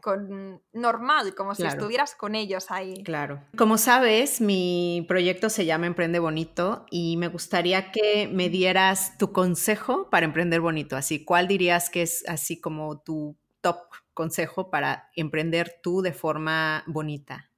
[0.00, 3.02] con, normal, como si estuvieras con ellos ahí.
[3.04, 3.42] Claro.
[3.56, 9.32] Como sabes, mi proyecto se llama Emprende Bonito y me gustaría que me dieras tu
[9.32, 10.96] consejo para emprender bonito.
[10.96, 13.78] Así, ¿cuál dirías que es así como tu top
[14.14, 17.50] consejo para emprender tú de forma bonita?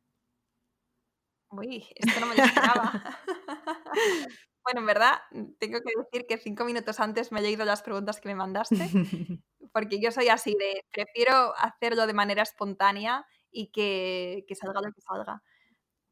[1.50, 3.18] Uy, esto no me lo esperaba.
[4.68, 5.18] bueno, en verdad,
[5.58, 8.76] tengo que decir que cinco minutos antes me he leído las preguntas que me mandaste
[9.72, 15.00] porque yo soy así de, prefiero hacerlo de manera espontánea y que, salga lo que
[15.00, 15.42] salga.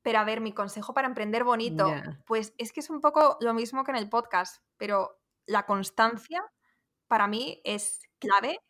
[0.02, 1.92] Pero a ver, mi consejo para emprender bonito,
[2.26, 6.44] pues es que es un poco lo mismo que en el podcast, pero la constancia
[7.09, 8.61] para mí es clave,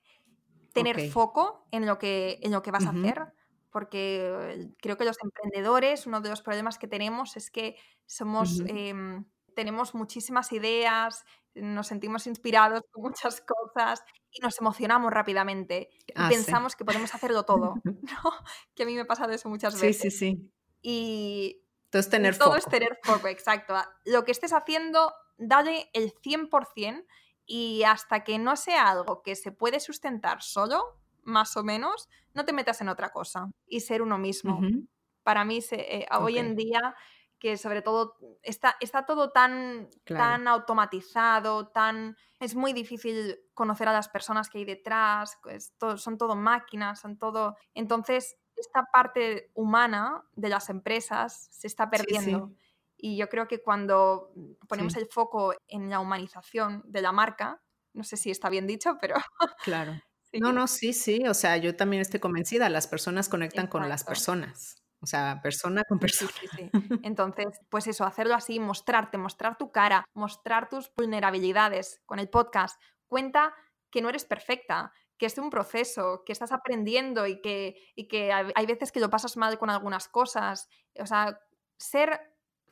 [0.73, 3.33] tener foco en lo que, en lo que vas a hacer,
[3.71, 7.77] porque creo que los emprendedores, uno de los problemas que tenemos es que
[8.07, 8.63] somos
[9.57, 16.29] tenemos muchísimas ideas, nos sentimos inspirados con muchas cosas y nos emocionamos rápidamente y ah,
[16.29, 17.93] pensamos que podemos hacerlo todo, ¿no?
[18.77, 19.97] Que a mí me ha pasado eso muchas veces.
[19.97, 20.53] Sí, sí, sí.
[20.83, 23.75] Y todo tener todo es tener foco, exacto.
[24.05, 27.07] Lo que estés haciendo, dale el 100%
[27.47, 32.45] y hasta que no sea algo que se puede sustentar solo, más o menos, no
[32.45, 34.61] te metas en otra cosa y ser uno mismo.
[35.23, 36.95] Para mí, eh, hoy en día
[37.39, 43.93] que sobre todo está, está todo tan, tan automatizado, tan es muy difícil conocer a
[43.93, 47.57] las personas que hay detrás, pues, son todo máquinas, son todo...
[47.75, 52.53] Entonces, esta parte humana de las empresas se está perdiendo.
[52.97, 54.33] Y yo creo que cuando
[54.69, 57.63] ponemos el foco en la humanización de la marca,
[57.93, 59.17] no sé si está bien dicho, pero...
[59.63, 59.93] Claro.
[60.33, 61.27] No, no, sí, sí.
[61.29, 62.69] O sea, yo también estoy convencida.
[62.69, 64.83] Las personas conectan con las personas.
[65.01, 66.31] O sea, persona con persona.
[67.03, 72.81] Entonces, pues eso, hacerlo así, mostrarte, mostrar tu cara, mostrar tus vulnerabilidades con el podcast.
[73.07, 73.55] Cuenta
[73.91, 78.33] que no eres perfecta, que es un proceso, que estás aprendiendo y que, y que
[78.33, 80.69] hay veces que lo pasas mal con algunas cosas.
[80.99, 81.39] O sea,
[81.79, 82.21] ser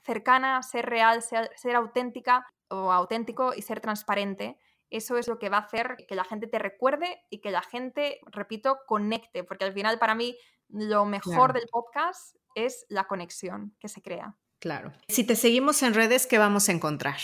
[0.02, 4.58] cercana, ser real, ser, ser auténtica o auténtico y ser transparente
[4.94, 7.62] eso es lo que va a hacer que la gente te recuerde y que la
[7.62, 13.74] gente, repito, conecte, porque al final para mí lo mejor del podcast es la conexión
[13.80, 14.36] que se crea.
[14.58, 14.92] Claro.
[15.08, 17.18] Si te seguimos en redes, ¿qué vamos a encontrar?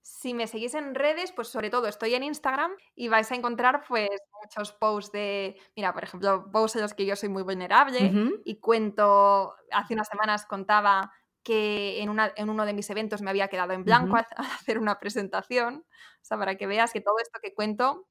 [0.00, 3.84] Si me seguís en redes, pues sobre todo estoy en Instagram y vais a encontrar
[3.86, 4.10] pues
[4.42, 8.12] muchos posts de, mira, por ejemplo, posts en los que yo soy muy vulnerable
[8.44, 11.12] y cuento, hace unas semanas contaba
[11.42, 14.20] que en, una, en, uno de mis eventos me había quedado en blanco a,
[14.60, 18.06] hacer una presentación, o sea, para que veas que todo esto que cuento,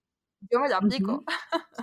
[0.49, 1.23] yo me lo aplico.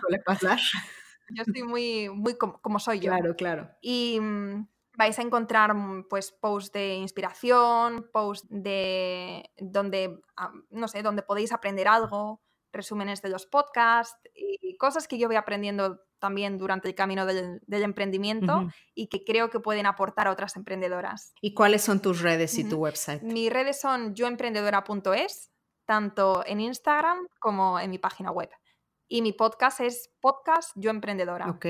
[0.01, 0.59] Suele pasar.
[1.35, 3.11] Yo soy muy, muy como, soy yo.
[3.11, 3.70] Claro, claro.
[3.81, 4.66] Y mm,
[4.97, 11.22] vais a encontrar mm, pues posts de inspiración, posts de donde, ah, no sé, donde
[11.22, 16.89] podéis aprender algo, resúmenes de los podcasts y cosas que yo voy aprendiendo también durante
[16.89, 21.33] el camino del, emprendimiento y que creo que pueden aportar a otras emprendedoras.
[21.41, 23.22] ¿Y cuáles son tus redes y tu website?
[23.22, 25.51] Mis redes son yoemprendedora.es,
[25.85, 28.51] tanto en Instagram como en mi página web.
[29.09, 31.49] Y mi podcast es Podcast Yo Emprendedora.
[31.49, 31.67] Ok,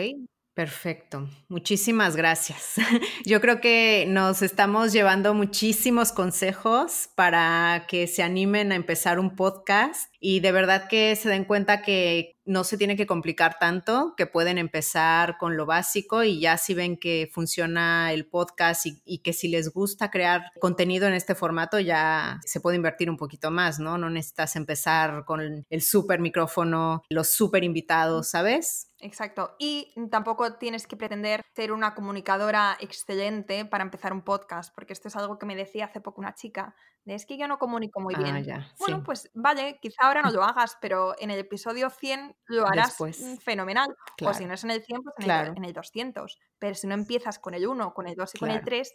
[0.59, 2.75] Perfecto, muchísimas gracias.
[3.25, 9.37] Yo creo que nos estamos llevando muchísimos consejos para que se animen a empezar un
[9.37, 14.15] podcast y de verdad que se den cuenta que no se tiene que complicar tanto,
[14.17, 19.19] que pueden empezar con lo básico y ya si ven que funciona el podcast y,
[19.19, 23.51] que si les gusta crear contenido en este formato, ya se puede invertir un poquito
[23.51, 23.99] más, ¿no?
[23.99, 28.88] No necesitas empezar con el súper micrófono, los súper invitados, ¿sabes?
[29.01, 29.55] Exacto.
[29.59, 35.09] Y tampoco tienes que pretender ser una comunicadora excelente para empezar un podcast, porque esto
[35.09, 36.75] es algo que me decía hace poco una chica,
[37.05, 38.45] de es que yo no comunico muy bien.
[38.53, 42.67] Ah, bueno, pues vale, quizá ahora no lo hagas, pero en el episodio 100 lo
[42.67, 42.97] harás
[43.43, 43.89] fenomenal.
[44.25, 46.39] O si no es en el 100, pues en, el, en, el, 200.
[46.59, 48.93] Pero si no empiezas con el 1, con el 2 y con el 3,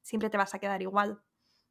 [0.00, 1.20] siempre te vas a quedar igual.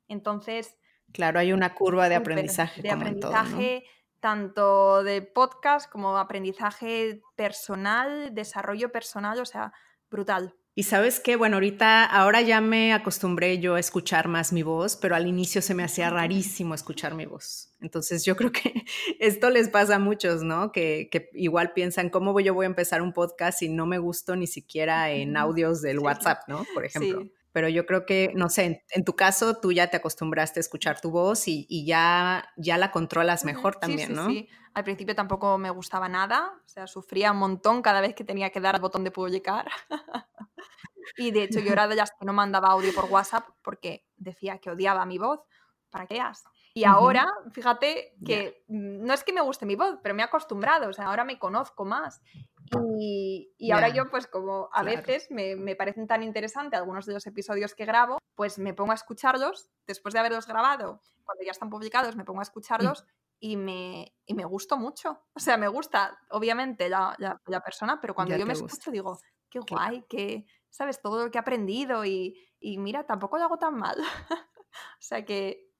[0.07, 0.77] Entonces...
[1.11, 2.81] Claro, hay una curva de aprendizaje.
[2.81, 3.83] De aprendizaje
[4.21, 9.73] tanto de podcast como aprendizaje personal, desarrollo personal, o sea,
[10.09, 10.55] brutal.
[10.73, 14.95] Y sabes qué, bueno, ahorita, ahora ya me acostumbré yo a escuchar más mi voz,
[14.95, 17.73] pero al inicio se me hacía rarísimo escuchar mi voz.
[17.81, 18.85] Entonces yo creo que
[19.19, 20.71] esto les pasa a muchos, ¿no?
[20.71, 24.47] Que, igual piensan, ¿cómo yo voy a empezar un podcast y no me gusto ni
[24.47, 26.65] siquiera en audios del WhatsApp, ¿no?
[26.73, 27.21] Por ejemplo.
[27.21, 30.61] Sí pero yo creo que, no sé, en, tu caso tú ya te acostumbraste a
[30.61, 34.27] escuchar tu voz y, ya, ya la controlas mejor también, sí, ¿no?
[34.27, 38.23] Sí, al principio tampoco me gustaba nada, o sea, sufría un montón cada vez que
[38.23, 39.69] tenía que dar al botón de publicar.
[41.17, 44.59] y de hecho yo era de las que no mandaba audio por WhatsApp porque decía
[44.59, 45.41] que odiaba mi voz,
[45.89, 46.43] para que veas.
[46.73, 50.89] Y ahora, fíjate que no es que me guste mi voz, pero me he acostumbrado,
[50.89, 52.21] o sea, ahora me conozco más.
[52.97, 57.75] Y, ahora yo, pues como a veces me, parecen tan interesantes algunos de los episodios
[57.75, 62.15] que grabo, pues me pongo a escucharlos, después de haberlos grabado, cuando ya están publicados,
[62.15, 62.49] me pongo a mm.
[62.49, 63.05] escucharlos
[63.39, 65.19] y, me, y me gustó mucho.
[65.33, 69.19] O sea, me gusta, obviamente, la, persona, pero cuando yo me escucho digo,
[69.49, 71.01] qué guay, que, ¿sabes?
[71.01, 73.97] Todo lo que he aprendido y, y mira, tampoco lo hago tan mal.
[74.59, 75.71] o sea que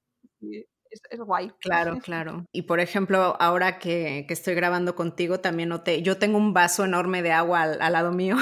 [1.10, 1.52] es, guay.
[1.60, 2.46] Claro, claro.
[2.52, 7.22] Y por ejemplo, ahora que, estoy grabando contigo, también noté, yo tengo un vaso enorme
[7.22, 8.38] de agua al, lado mío,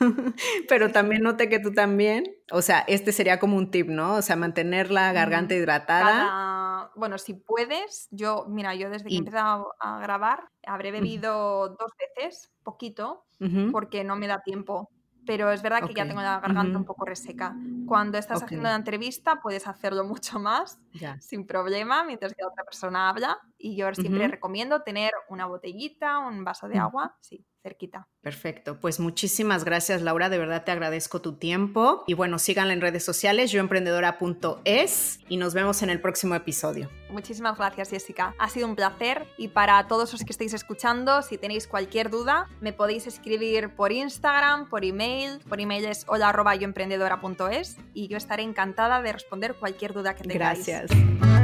[0.68, 4.14] pero también noté que tú también, o sea, este sería como un tip, ¿no?
[4.14, 6.90] O sea, mantener la garganta hidratada.
[6.96, 11.90] Bueno, si puedes, yo, mira, yo desde que he empezado a grabar, habré bebido dos
[11.98, 13.24] veces, poquito,
[13.72, 14.88] porque no me da tiempo
[15.26, 17.54] pero es verdad que ya tengo la garganta un poco reseca.
[17.86, 20.80] Cuando estás haciendo la entrevista puedes hacerlo mucho más
[21.20, 26.18] sin problema mientras que la otra persona habla y yo siempre recomiendo tener una botellita,
[26.18, 28.06] un vaso de agua, sí, cerquita.
[28.20, 32.82] Perfecto, pues muchísimas gracias Laura, de verdad te agradezco tu tiempo y bueno, síganla en
[32.82, 36.90] redes sociales, yoemprendedora.es y nos vemos en el próximo episodio.
[37.08, 41.38] Muchísimas gracias Jessica, ha sido un placer y para todos los que estéis escuchando, si
[41.38, 48.08] tenéis cualquier duda, me podéis escribir por Instagram, por email, por email es hola.yoemprendedora.es y
[48.08, 50.66] yo estaré encantada de responder cualquier duda que tengáis.
[50.66, 51.43] Gracias.